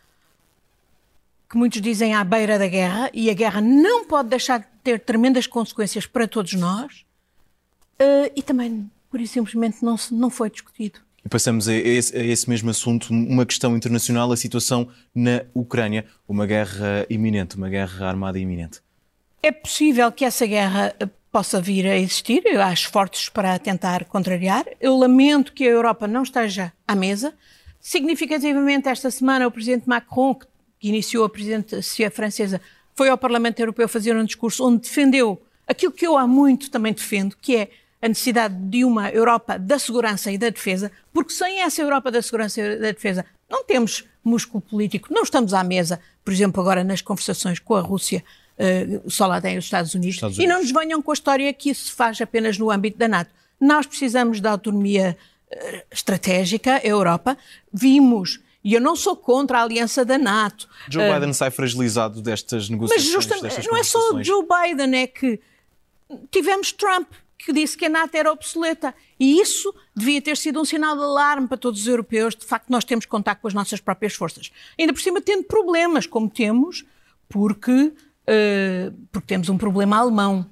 que 1.50 1.58
muitos 1.58 1.82
dizem 1.82 2.14
à 2.14 2.22
beira 2.22 2.56
da 2.58 2.68
guerra, 2.68 3.10
e 3.12 3.28
a 3.28 3.34
guerra 3.34 3.60
não 3.60 4.04
pode 4.04 4.28
deixar 4.28 4.60
de 4.60 4.66
ter 4.84 5.00
tremendas 5.00 5.48
consequências 5.48 6.06
para 6.06 6.28
todos 6.28 6.54
nós, 6.54 7.04
uh, 8.00 8.30
e 8.36 8.40
também 8.40 8.88
por 9.10 9.20
isso 9.20 9.34
simplesmente 9.34 9.84
não, 9.84 9.96
não 10.12 10.30
foi 10.30 10.48
discutido. 10.48 11.00
E 11.24 11.28
passamos 11.28 11.68
a 11.68 11.74
esse, 11.74 12.16
a 12.16 12.22
esse, 12.22 12.48
mesmo 12.48 12.70
assunto, 12.70 13.10
uma 13.10 13.44
questão 13.44 13.76
internacional, 13.76 14.30
a 14.30 14.36
situação 14.36 14.88
na 15.12 15.42
Ucrânia, 15.52 16.06
uma 16.26 16.46
guerra 16.46 17.04
iminente, 17.10 17.56
uma 17.56 17.68
guerra 17.68 18.08
armada 18.08 18.38
iminente. 18.38 18.80
É 19.42 19.50
possível 19.50 20.10
que 20.12 20.24
essa 20.24 20.46
guerra 20.46 20.94
eh, 20.98 21.08
possa 21.32 21.60
vir 21.60 21.86
a 21.86 21.98
existir, 21.98 22.42
eu 22.46 22.62
acho 22.62 22.84
esforços 22.84 23.28
para 23.28 23.58
tentar 23.58 24.04
contrariar. 24.04 24.64
Eu 24.80 24.96
lamento 24.96 25.52
que 25.52 25.64
a 25.64 25.70
Europa 25.70 26.06
não 26.06 26.22
esteja 26.22 26.72
à 26.86 26.94
mesa. 26.94 27.34
Significativamente, 27.80 28.88
esta 28.88 29.10
semana, 29.10 29.46
o 29.46 29.50
presidente 29.50 29.88
Macron, 29.88 30.34
que 30.34 30.46
iniciou 30.82 31.24
a 31.24 31.28
presidência 31.28 32.10
francesa, 32.10 32.60
foi 32.94 33.08
ao 33.08 33.18
Parlamento 33.18 33.60
Europeu 33.60 33.88
fazer 33.88 34.14
um 34.16 34.24
discurso 34.24 34.66
onde 34.66 34.82
defendeu 34.82 35.40
aquilo 35.66 35.92
que 35.92 36.06
eu 36.06 36.18
há 36.18 36.26
muito 36.26 36.70
também 36.70 36.92
defendo, 36.92 37.36
que 37.40 37.56
é 37.56 37.70
a 38.02 38.08
necessidade 38.08 38.54
de 38.54 38.84
uma 38.84 39.10
Europa 39.10 39.58
da 39.58 39.78
segurança 39.78 40.32
e 40.32 40.38
da 40.38 40.48
defesa, 40.48 40.90
porque 41.12 41.32
sem 41.32 41.60
essa 41.60 41.82
Europa 41.82 42.10
da 42.10 42.22
segurança 42.22 42.60
e 42.60 42.76
da 42.76 42.92
defesa 42.92 43.24
não 43.48 43.64
temos 43.64 44.04
músculo 44.24 44.60
político, 44.60 45.12
não 45.12 45.22
estamos 45.22 45.52
à 45.52 45.62
mesa, 45.62 46.00
por 46.24 46.32
exemplo, 46.32 46.60
agora 46.60 46.82
nas 46.82 47.02
conversações 47.02 47.58
com 47.58 47.74
a 47.74 47.80
Rússia, 47.80 48.24
uh, 48.58 49.10
só 49.10 49.26
lá 49.26 49.40
tem 49.40 49.58
os 49.58 49.64
Estados 49.64 49.94
Unidos, 49.94 50.16
Estados 50.16 50.38
Unidos, 50.38 50.52
e 50.52 50.54
não 50.54 50.62
nos 50.62 50.72
venham 50.72 51.02
com 51.02 51.10
a 51.10 51.14
história 51.14 51.52
que 51.52 51.70
isso 51.70 51.86
se 51.86 51.92
faz 51.92 52.20
apenas 52.20 52.58
no 52.58 52.70
âmbito 52.70 52.96
da 52.96 53.08
NATO. 53.08 53.30
Nós 53.60 53.86
precisamos 53.86 54.40
da 54.40 54.50
autonomia 54.50 55.16
uh, 55.50 55.82
estratégica, 55.90 56.76
a 56.76 56.86
Europa. 56.86 57.36
Vimos 57.72 58.40
e 58.62 58.74
eu 58.74 58.80
não 58.80 58.94
sou 58.94 59.16
contra 59.16 59.58
a 59.58 59.62
aliança 59.62 60.04
da 60.04 60.18
NATO. 60.18 60.68
Joe 60.88 61.08
uh, 61.08 61.14
Biden 61.14 61.32
sai 61.32 61.50
fragilizado 61.50 62.20
destas 62.20 62.68
negociações. 62.68 63.04
Mas 63.04 63.12
justamente, 63.12 63.68
não 63.68 63.76
é 63.76 63.82
só 63.82 64.22
Joe 64.22 64.44
Biden, 64.44 64.94
é 64.96 65.06
que 65.06 65.40
tivemos 66.30 66.70
Trump, 66.72 67.08
que 67.38 67.52
disse 67.52 67.76
que 67.76 67.86
a 67.86 67.88
NATO 67.88 68.14
era 68.14 68.30
obsoleta. 68.30 68.94
E 69.18 69.40
isso 69.40 69.74
devia 69.96 70.20
ter 70.20 70.36
sido 70.36 70.60
um 70.60 70.64
sinal 70.64 70.94
de 70.94 71.02
alarme 71.02 71.48
para 71.48 71.56
todos 71.56 71.80
os 71.80 71.86
europeus. 71.86 72.36
De 72.36 72.44
facto, 72.44 72.68
nós 72.68 72.84
temos 72.84 73.06
contato 73.06 73.40
com 73.40 73.48
as 73.48 73.54
nossas 73.54 73.80
próprias 73.80 74.14
forças. 74.14 74.50
Ainda 74.78 74.92
por 74.92 75.00
cima, 75.00 75.20
tendo 75.20 75.44
problemas, 75.44 76.06
como 76.06 76.28
temos, 76.28 76.84
porque, 77.28 77.72
uh, 77.72 78.92
porque 79.10 79.26
temos 79.26 79.48
um 79.48 79.56
problema 79.56 79.98
alemão. 79.98 80.46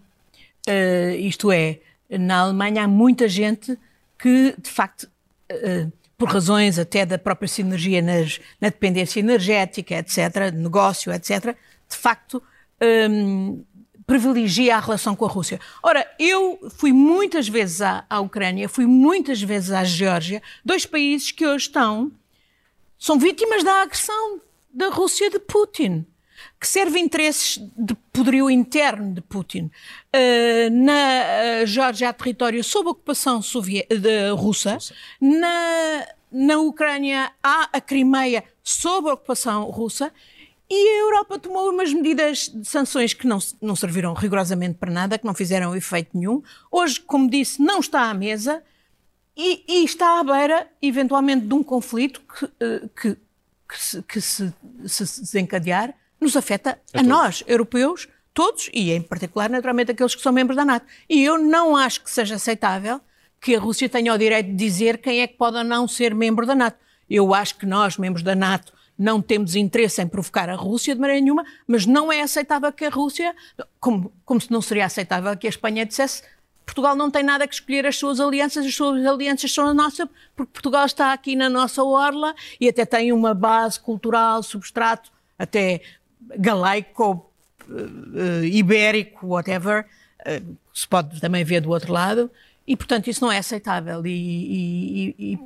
Uh, 0.67 1.17
isto 1.19 1.53
é, 1.53 1.81
na 2.11 2.41
Alemanha 2.41 2.85
há 2.85 2.89
muita 2.89 3.29
gente 3.29 3.79
que, 4.19 4.55
de 4.59 4.71
facto, 4.71 5.05
uh, 5.53 5.93
por 6.19 6.29
razões 6.29 6.81
até 6.81 7.07
da 7.07 7.17
própria 7.17 7.47
sinergia 7.47 8.03
nas, 8.03 8.41
na 8.61 8.69
dependência 8.69 9.21
energética, 9.21 9.95
etc., 9.95 10.53
negócio, 10.53 11.13
etc., 11.13 11.57
de 11.89 11.97
facto, 11.97 12.43
um, 13.09 13.65
privilegia 14.05 14.77
a 14.77 14.81
relação 14.81 15.15
com 15.15 15.25
a 15.25 15.29
Rússia. 15.29 15.61
Ora, 15.81 16.05
eu 16.19 16.59
fui 16.77 16.93
muitas 16.93 17.49
vezes 17.49 17.81
à, 17.81 18.05
à 18.11 18.19
Ucrânia, 18.21 18.69
fui 18.69 18.85
muitas 18.85 19.41
vezes 19.41 19.71
à 19.71 19.85
Geórgia, 19.85 20.43
dois 20.65 20.85
países 20.85 21.31
que 21.31 21.47
hoje 21.47 21.67
estão, 21.67 22.11
são 22.99 23.17
vítimas 23.17 23.63
da 23.63 23.83
agressão 23.83 24.41
da 24.75 24.89
Rússia 24.89 25.31
de 25.31 25.39
Putin 25.39 26.05
que 26.61 26.67
serve 26.67 26.99
interesses 26.99 27.59
de 27.77 27.95
poderio 28.13 28.51
interno 28.51 29.15
de 29.15 29.21
Putin. 29.21 29.71
Uh, 30.15 30.71
na 30.71 31.63
uh, 31.63 31.67
Geórgia 31.67 32.09
há 32.09 32.13
território 32.13 32.65
sob 32.65 32.91
ocupação 32.91 33.41
de, 33.41 34.31
russa, 34.31 34.79
na, 35.21 36.07
na 36.33 36.59
Ucrânia 36.59 37.31
há 37.43 37.69
a 37.73 37.81
Crimeia 37.81 38.45
sob 38.63 39.09
ocupação 39.09 39.65
russa 39.65 40.13
e 40.71 40.89
a 40.89 40.99
Europa 41.01 41.39
tomou 41.39 41.71
umas 41.71 41.93
medidas 41.95 42.51
de 42.55 42.69
sanções 42.69 43.15
que 43.15 43.27
não, 43.27 43.39
não 43.61 43.75
serviram 43.75 44.13
rigorosamente 44.13 44.75
para 44.75 44.91
nada, 44.91 45.19
que 45.19 45.25
não 45.25 45.33
fizeram 45.33 45.75
efeito 45.75 46.11
nenhum. 46.13 46.43
Hoje, 46.71 47.01
como 47.01 47.31
disse, 47.31 47.63
não 47.63 47.81
está 47.81 48.03
à 48.03 48.13
mesa 48.13 48.63
e, 49.35 49.65
e 49.67 49.85
está 49.85 50.21
à 50.21 50.25
beira, 50.25 50.69
eventualmente, 50.83 51.47
de 51.47 51.55
um 51.55 51.63
conflito 51.63 52.21
que, 52.21 52.45
eh, 52.61 52.89
que, 53.01 53.17
que, 53.67 53.81
se, 53.81 54.03
que 54.03 54.21
se, 54.21 54.53
se, 54.85 55.21
desencadear 55.23 55.95
nos 56.21 56.37
afeta 56.37 56.79
a, 56.93 57.01
a 57.01 57.03
nós, 57.03 57.43
europeus, 57.47 58.09
todos, 58.35 58.71
e 58.73 58.93
em 58.93 59.03
particular, 59.03 59.51
naturalmente, 59.51 59.93
aqueles 59.93 60.15
que 60.15 60.23
são 60.23 60.33
membros 60.33 60.57
da 60.57 60.65
NATO. 60.65 60.87
E 61.09 61.23
eu 61.25 61.39
não 61.39 61.77
acho 61.77 62.03
que 62.03 62.11
seja 62.11 62.37
aceitável 62.37 63.01
que 63.41 63.55
a 63.55 63.61
Rússia 63.61 63.89
tenha 63.89 64.13
o 64.13 64.19
direito 64.19 64.49
de 64.49 64.55
dizer 64.55 64.99
quem 64.99 65.21
é 65.21 65.27
que 65.27 65.37
pode 65.37 65.57
ou 65.57 65.65
não 65.65 65.87
ser 65.87 66.15
membro 66.15 66.47
da 66.47 66.55
NATO. 66.55 66.79
Eu 67.09 67.33
acho 67.35 67.57
que 67.57 67.67
nós, 67.67 67.97
membros 67.97 68.23
da 68.23 68.35
NATO, 68.35 68.73
não 68.99 69.23
temos 69.23 69.55
interesse 69.55 70.03
em 70.03 70.09
provocar 70.09 70.49
a 70.49 70.57
Rússia 70.57 70.95
de 70.95 71.01
maneira 71.01 71.23
nenhuma, 71.23 71.45
mas 71.67 71.87
não 71.87 72.13
é 72.13 72.21
aceitável 72.21 72.73
que 72.73 72.85
a 72.85 72.91
Rússia, 72.91 73.35
como, 73.79 74.13
como 74.25 74.41
se 74.41 74.51
não 74.51 74.61
seria 74.61 74.87
aceitável 74.87 75.37
que 75.37 75.47
a 75.47 75.51
Espanha 75.51 75.87
dissesse 75.87 76.23
Portugal 76.69 76.95
não 76.95 77.11
tem 77.11 77.23
nada 77.23 77.49
que 77.49 77.55
escolher 77.55 77.87
as 77.87 77.97
suas 77.97 78.21
alianças, 78.21 78.67
as 78.67 78.75
suas 78.75 79.05
alianças 79.07 79.51
são 79.53 79.67
a 79.67 79.73
nossa, 79.73 80.07
porque 80.37 80.53
Portugal 80.53 80.85
está 80.85 81.15
aqui 81.15 81.35
na 81.35 81.49
nossa 81.49 81.83
orla 81.83 82.35
e 82.61 82.69
até 82.69 82.85
tem 82.85 83.11
uma 83.11 83.33
base 83.33 83.81
cultural, 83.81 84.43
substrato, 84.43 85.11
até 85.39 85.81
galaico, 86.37 87.31
uh, 87.69 88.45
ibérico, 88.45 89.27
whatever, 89.27 89.87
uh, 90.21 90.57
se 90.75 90.87
pode 90.87 91.21
também 91.21 91.45
ver 91.45 91.61
do 91.61 91.71
outro 91.71 91.93
lado, 91.93 92.31
e 92.67 92.77
portanto 92.77 93.09
isso 93.09 93.25
não 93.25 93.33
é 93.33 93.39
aceitável. 93.39 94.07
E, 94.07 94.11
e, 94.11 95.15
e, 95.19 95.39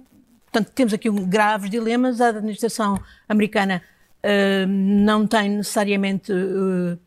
Portanto, 0.52 0.70
temos 0.74 0.92
aqui 0.92 1.08
um, 1.08 1.26
graves 1.26 1.70
dilemas. 1.70 2.20
A 2.20 2.28
administração 2.28 3.02
americana 3.26 3.82
uh, 4.22 4.66
não 4.68 5.26
tem 5.26 5.48
necessariamente. 5.48 6.30
Um, 6.30 6.98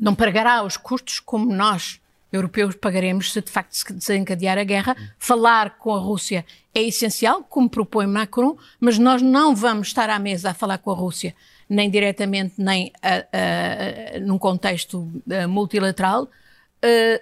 não 0.00 0.14
pagará 0.14 0.62
os 0.64 0.78
custos 0.78 1.20
como 1.20 1.54
nós, 1.54 2.00
europeus, 2.32 2.74
pagaremos 2.74 3.32
se 3.32 3.40
de 3.40 3.50
facto 3.50 3.72
se 3.72 3.92
desencadear 3.92 4.58
a 4.58 4.64
guerra. 4.64 4.96
Falar 5.18 5.78
com 5.78 5.94
a 5.94 5.98
Rússia 5.98 6.44
é 6.74 6.82
essencial, 6.82 7.44
como 7.44 7.68
propõe 7.68 8.06
Macron, 8.06 8.56
mas 8.80 8.98
nós 8.98 9.20
não 9.20 9.54
vamos 9.54 9.88
estar 9.88 10.08
à 10.08 10.18
mesa 10.18 10.50
a 10.50 10.54
falar 10.54 10.78
com 10.78 10.90
a 10.90 10.94
Rússia, 10.94 11.34
nem 11.68 11.90
diretamente, 11.90 12.54
nem 12.58 12.92
a, 13.02 14.16
a, 14.16 14.20
num 14.20 14.38
contexto 14.38 15.10
multilateral, 15.48 16.28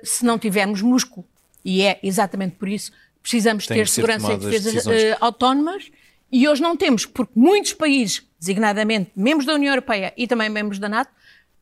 se 0.03 0.25
não 0.25 0.39
tivermos 0.39 0.81
músculo. 0.81 1.27
E 1.65 1.83
é 1.83 1.99
exatamente 2.03 2.57
por 2.57 2.69
isso 2.69 2.93
precisamos 3.23 3.67
ter 3.67 3.87
segurança 3.89 4.33
e 4.33 4.39
defesa 4.39 4.91
uh, 4.91 5.17
autónomas 5.21 5.91
e 6.33 6.49
hoje 6.49 6.63
não 6.63 6.77
temos, 6.77 7.05
porque 7.05 7.33
muitos 7.35 7.73
países, 7.73 8.23
designadamente 8.39 9.11
membros 9.17 9.47
da 9.47 9.55
União 9.55 9.73
Europeia 9.73 10.13
e 10.17 10.27
também 10.27 10.49
membros 10.49 10.79
da 10.79 10.89
NATO, 10.89 11.11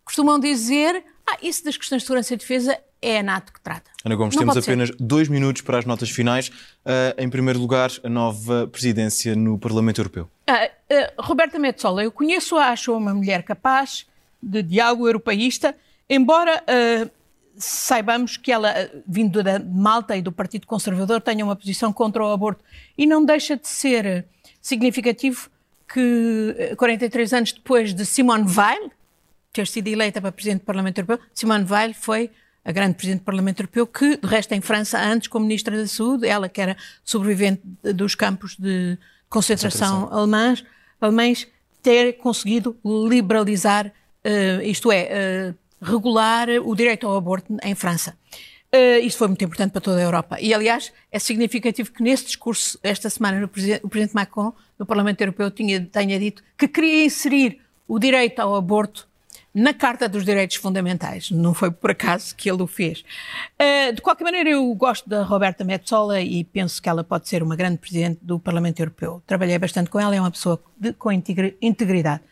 costumam 0.04 0.38
dizer: 0.38 1.02
ah, 1.26 1.38
isso 1.42 1.64
das 1.64 1.76
questões 1.76 2.02
de 2.02 2.06
segurança 2.06 2.34
e 2.34 2.36
defesa 2.36 2.78
é 3.00 3.18
a 3.18 3.22
NATO 3.22 3.52
que 3.52 3.60
trata. 3.60 3.90
Ana 4.04 4.14
Gomes, 4.16 4.34
não 4.34 4.42
temos 4.42 4.56
apenas 4.56 4.88
ser. 4.88 4.96
dois 4.98 5.28
minutos 5.28 5.62
para 5.62 5.78
as 5.78 5.84
notas 5.84 6.10
finais. 6.10 6.48
Uh, 6.48 7.14
em 7.16 7.28
primeiro 7.28 7.58
lugar, 7.58 7.90
a 8.02 8.08
nova 8.08 8.66
presidência 8.66 9.36
no 9.36 9.58
Parlamento 9.58 10.00
Europeu. 10.00 10.28
Uh, 10.48 10.52
uh, 10.52 11.22
Roberta 11.22 11.58
Metsola, 11.58 12.02
eu 12.02 12.10
conheço-a, 12.10 12.68
acho 12.68 12.96
uma 12.96 13.14
mulher 13.14 13.42
capaz, 13.42 14.06
de 14.42 14.62
diálogo 14.62 15.06
europeísta, 15.06 15.74
embora 16.08 16.62
saibamos 17.56 18.36
que 18.36 18.52
ela, 18.52 18.72
vindo 19.04 19.42
da 19.42 19.58
Malta 19.58 20.16
e 20.16 20.22
do 20.22 20.30
Partido 20.30 20.64
Conservador, 20.64 21.20
tenha 21.20 21.44
uma 21.44 21.56
posição 21.56 21.92
contra 21.92 22.24
o 22.24 22.30
aborto. 22.30 22.62
E 22.96 23.04
não 23.04 23.24
deixa 23.24 23.56
de 23.56 23.66
ser 23.66 24.24
significativo 24.62 25.50
que, 25.92 26.74
43 26.76 27.32
anos 27.32 27.52
depois 27.52 27.92
de 27.92 28.06
Simone 28.06 28.44
Weil 28.48 28.92
ter 29.52 29.66
sido 29.66 29.88
eleita 29.88 30.20
para 30.20 30.30
Presidente 30.30 30.60
do 30.60 30.66
Parlamento 30.66 30.98
Europeu, 30.98 31.18
Simone 31.34 31.64
Weil 31.64 31.94
foi 31.94 32.30
a 32.68 32.72
grande 32.72 32.96
Presidente 32.96 33.20
do 33.20 33.24
Parlamento 33.24 33.60
Europeu, 33.60 33.86
que, 33.86 34.18
de 34.18 34.26
resto, 34.26 34.52
em 34.52 34.60
França, 34.60 35.00
antes 35.00 35.26
como 35.26 35.46
Ministra 35.46 35.74
da 35.74 35.86
Saúde, 35.86 36.28
ela 36.28 36.50
que 36.50 36.60
era 36.60 36.76
sobrevivente 37.02 37.62
dos 37.94 38.14
campos 38.14 38.56
de 38.58 38.98
concentração, 39.30 40.02
concentração. 40.02 40.18
alemães, 40.18 40.64
alemães 41.00 41.48
ter 41.82 42.18
conseguido 42.18 42.76
liberalizar, 42.84 43.86
uh, 43.86 44.62
isto 44.62 44.92
é, 44.92 45.08
uh, 45.50 45.54
regular 45.80 46.46
o 46.62 46.74
direito 46.74 47.06
ao 47.06 47.16
aborto 47.16 47.56
em 47.62 47.74
França. 47.74 48.14
Uh, 48.70 49.00
isto 49.02 49.16
foi 49.16 49.28
muito 49.28 49.42
importante 49.42 49.70
para 49.70 49.80
toda 49.80 49.96
a 49.96 50.02
Europa. 50.02 50.36
E, 50.38 50.52
aliás, 50.52 50.92
é 51.10 51.18
significativo 51.18 51.90
que 51.90 52.02
nesse 52.02 52.26
discurso, 52.26 52.78
esta 52.82 53.08
semana, 53.08 53.42
o 53.46 53.48
presidente, 53.48 53.80
o 53.82 53.88
presidente 53.88 54.14
Macron, 54.14 54.52
no 54.78 54.84
Parlamento 54.84 55.22
Europeu, 55.22 55.50
tinha, 55.50 55.80
tenha 55.86 56.18
dito 56.18 56.44
que 56.58 56.68
queria 56.68 57.06
inserir 57.06 57.62
o 57.86 57.98
direito 57.98 58.40
ao 58.40 58.54
aborto 58.54 59.08
na 59.54 59.72
Carta 59.72 60.08
dos 60.08 60.24
Direitos 60.24 60.56
Fundamentais. 60.56 61.30
Não 61.30 61.54
foi 61.54 61.70
por 61.70 61.90
acaso 61.90 62.34
que 62.34 62.50
ele 62.50 62.62
o 62.62 62.66
fez. 62.66 63.04
Uh, 63.60 63.92
de 63.94 64.00
qualquer 64.00 64.24
maneira, 64.24 64.50
eu 64.50 64.74
gosto 64.74 65.08
da 65.08 65.22
Roberta 65.22 65.64
Metsola 65.64 66.20
e 66.20 66.44
penso 66.44 66.80
que 66.80 66.88
ela 66.88 67.02
pode 67.02 67.28
ser 67.28 67.42
uma 67.42 67.56
grande 67.56 67.78
presidente 67.78 68.20
do 68.22 68.38
Parlamento 68.38 68.80
Europeu. 68.80 69.22
Trabalhei 69.26 69.58
bastante 69.58 69.90
com 69.90 69.98
ela, 69.98 70.14
é 70.14 70.20
uma 70.20 70.30
pessoa 70.30 70.62
de, 70.78 70.92
com 70.92 71.10
integridade. 71.10 72.22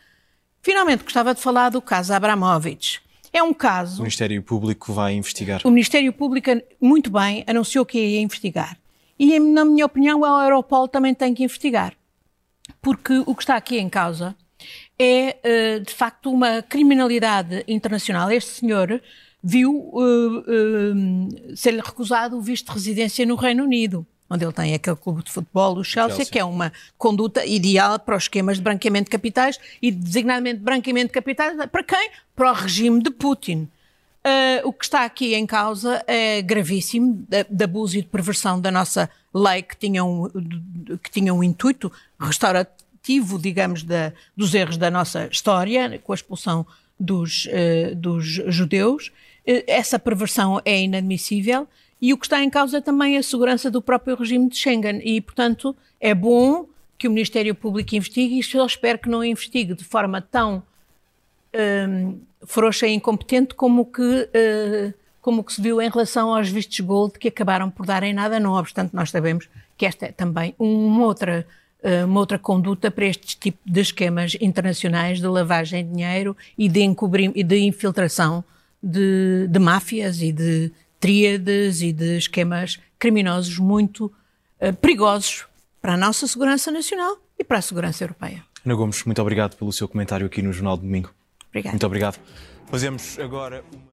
Finalmente, 0.61 1.03
gostava 1.03 1.33
de 1.33 1.41
falar 1.41 1.69
do 1.69 1.81
caso 1.81 2.13
Abramovich. 2.13 3.01
É 3.31 3.43
um 3.43 3.53
caso. 3.53 3.99
O 3.99 4.03
Ministério 4.03 4.41
Público 4.41 4.93
vai 4.93 5.13
investigar. 5.13 5.61
O 5.63 5.69
Ministério 5.69 6.11
Público, 6.13 6.49
muito 6.81 7.11
bem, 7.11 7.43
anunciou 7.45 7.85
que 7.85 7.99
ia 7.99 8.21
investigar. 8.21 8.77
E, 9.19 9.39
na 9.39 9.65
minha 9.65 9.85
opinião, 9.85 10.23
a 10.23 10.43
Europol 10.43 10.87
também 10.87 11.13
tem 11.13 11.33
que 11.33 11.43
investigar. 11.43 11.93
Porque 12.81 13.23
o 13.25 13.35
que 13.35 13.43
está 13.43 13.55
aqui 13.55 13.77
em 13.77 13.89
causa 13.89 14.35
é, 14.97 15.37
eh, 15.43 15.79
de 15.79 15.93
facto, 15.93 16.31
uma 16.31 16.61
criminalidade 16.61 17.63
internacional. 17.67 18.31
Este 18.31 18.51
senhor 18.51 19.01
viu 19.43 19.71
uh, 19.71 20.39
uh, 20.39 21.55
ser-lhe 21.55 21.81
recusado 21.81 22.37
o 22.37 22.41
visto 22.41 22.67
de 22.67 22.73
residência 22.73 23.25
no 23.25 23.35
Reino 23.35 23.63
Unido 23.63 24.05
onde 24.29 24.43
ele 24.43 24.53
tem 24.53 24.73
aquele 24.73 24.95
clube 24.95 25.23
de 25.23 25.31
futebol, 25.31 25.77
o 25.77 25.83
Chelsea, 25.83 26.17
Chelsea, 26.17 26.31
que 26.31 26.39
é 26.39 26.43
uma 26.43 26.71
conduta 26.97 27.45
ideal 27.45 27.97
para 27.97 28.15
os 28.15 28.23
esquemas 28.23 28.57
de 28.57 28.63
branqueamento 28.63 29.05
de 29.05 29.11
capitais 29.11 29.59
e 29.81 29.91
designadamente 29.91 30.59
branqueamento 30.59 31.07
de 31.07 31.13
capitais 31.13 31.55
para 31.71 31.83
quem? 31.83 32.11
Para 32.35 32.51
o 32.51 32.53
regime 32.53 33.01
de 33.01 33.09
Putin. 33.09 33.69
Uh, 34.25 34.67
o 34.67 34.73
que 34.73 34.83
está 34.83 35.05
aqui 35.05 35.35
em 35.35 35.45
causa 35.45 36.03
é 36.05 36.41
gravíssimo, 36.41 37.25
de, 37.29 37.45
de, 37.49 37.63
abuso 37.63 37.97
e 37.97 38.01
de 38.01 38.07
perversão 38.09 38.59
da 38.59 38.69
nossa 38.69 39.09
lei 39.33 39.61
que 39.61 39.77
tinha 39.77 40.03
um, 40.03 40.27
que 41.01 41.09
tinha 41.09 41.33
um 41.33 41.41
intuito 41.41 41.89
digamos, 43.39 43.83
da, 43.83 44.13
dos 44.35 44.53
erros 44.53 44.77
da 44.77 44.91
nossa 44.91 45.27
história, 45.31 45.99
com 45.99 46.11
a 46.11 46.15
expulsão 46.15 46.65
dos, 46.99 47.45
uh, 47.45 47.95
dos 47.95 48.25
judeus. 48.25 49.07
Uh, 49.47 49.63
essa 49.67 49.97
perversão 49.97 50.61
é 50.65 50.81
inadmissível 50.81 51.67
e 52.01 52.13
o 52.13 52.17
que 52.17 52.25
está 52.25 52.43
em 52.43 52.49
causa 52.49 52.77
é 52.77 52.81
também 52.81 53.17
a 53.17 53.23
segurança 53.23 53.71
do 53.71 53.81
próprio 53.81 54.15
regime 54.15 54.49
de 54.49 54.57
Schengen. 54.57 55.01
E, 55.03 55.19
portanto, 55.21 55.75
é 55.99 56.13
bom 56.13 56.67
que 56.97 57.07
o 57.07 57.11
Ministério 57.11 57.53
Público 57.53 57.95
investigue 57.95 58.39
e 58.39 58.43
só 58.43 58.65
espero 58.65 58.99
que 58.99 59.09
não 59.09 59.23
investigue 59.23 59.73
de 59.73 59.83
forma 59.83 60.21
tão 60.21 60.63
um, 61.89 62.19
frouxa 62.45 62.87
e 62.87 62.93
incompetente 62.93 63.55
como 63.55 63.85
que, 63.85 64.01
uh, 64.01 64.93
como 65.21 65.43
que 65.43 65.53
se 65.53 65.61
viu 65.61 65.81
em 65.81 65.89
relação 65.89 66.33
aos 66.33 66.49
vistos 66.49 66.79
gold 66.79 67.17
que 67.19 67.27
acabaram 67.27 67.69
por 67.69 67.85
dar 67.85 68.03
em 68.03 68.13
nada, 68.13 68.39
não 68.39 68.53
obstante 68.53 68.95
nós 68.95 69.09
sabemos 69.09 69.49
que 69.75 69.85
esta 69.85 70.07
é 70.07 70.11
também 70.11 70.55
uma 70.57 71.05
outra, 71.05 71.45
uma 72.05 72.19
outra 72.19 72.37
conduta 72.37 72.91
para 72.91 73.05
este 73.05 73.37
tipo 73.37 73.59
de 73.65 73.81
esquemas 73.81 74.35
internacionais 74.41 75.19
de 75.19 75.27
lavagem 75.27 75.85
de 75.85 75.93
dinheiro 75.93 76.35
e 76.57 76.67
de, 76.67 76.81
e 77.35 77.43
de 77.43 77.57
infiltração 77.59 78.43
de, 78.81 79.47
de 79.47 79.59
máfias 79.59 80.21
e 80.21 80.31
de 80.31 80.71
tríades 80.99 81.81
e 81.81 81.91
de 81.91 82.17
esquemas 82.17 82.79
criminosos 82.99 83.57
muito 83.59 84.11
uh, 84.61 84.73
perigosos 84.81 85.45
para 85.81 85.93
a 85.93 85.97
nossa 85.97 86.27
segurança 86.27 86.71
nacional 86.71 87.17
e 87.37 87.43
para 87.43 87.59
a 87.59 87.61
segurança 87.61 88.03
europeia. 88.03 88.43
Ana 88.65 88.75
Gomes, 88.75 89.03
muito 89.03 89.21
obrigado 89.21 89.55
pelo 89.55 89.71
seu 89.71 89.87
comentário 89.87 90.25
aqui 90.25 90.41
no 90.41 90.51
Jornal 90.51 90.75
de 90.75 90.83
Domingo. 90.83 91.13
Obrigado. 91.49 91.73
Muito 91.73 91.85
obrigado. 91.85 92.19
Fazemos 92.69 93.17
agora 93.19 93.63
uma... 93.73 93.87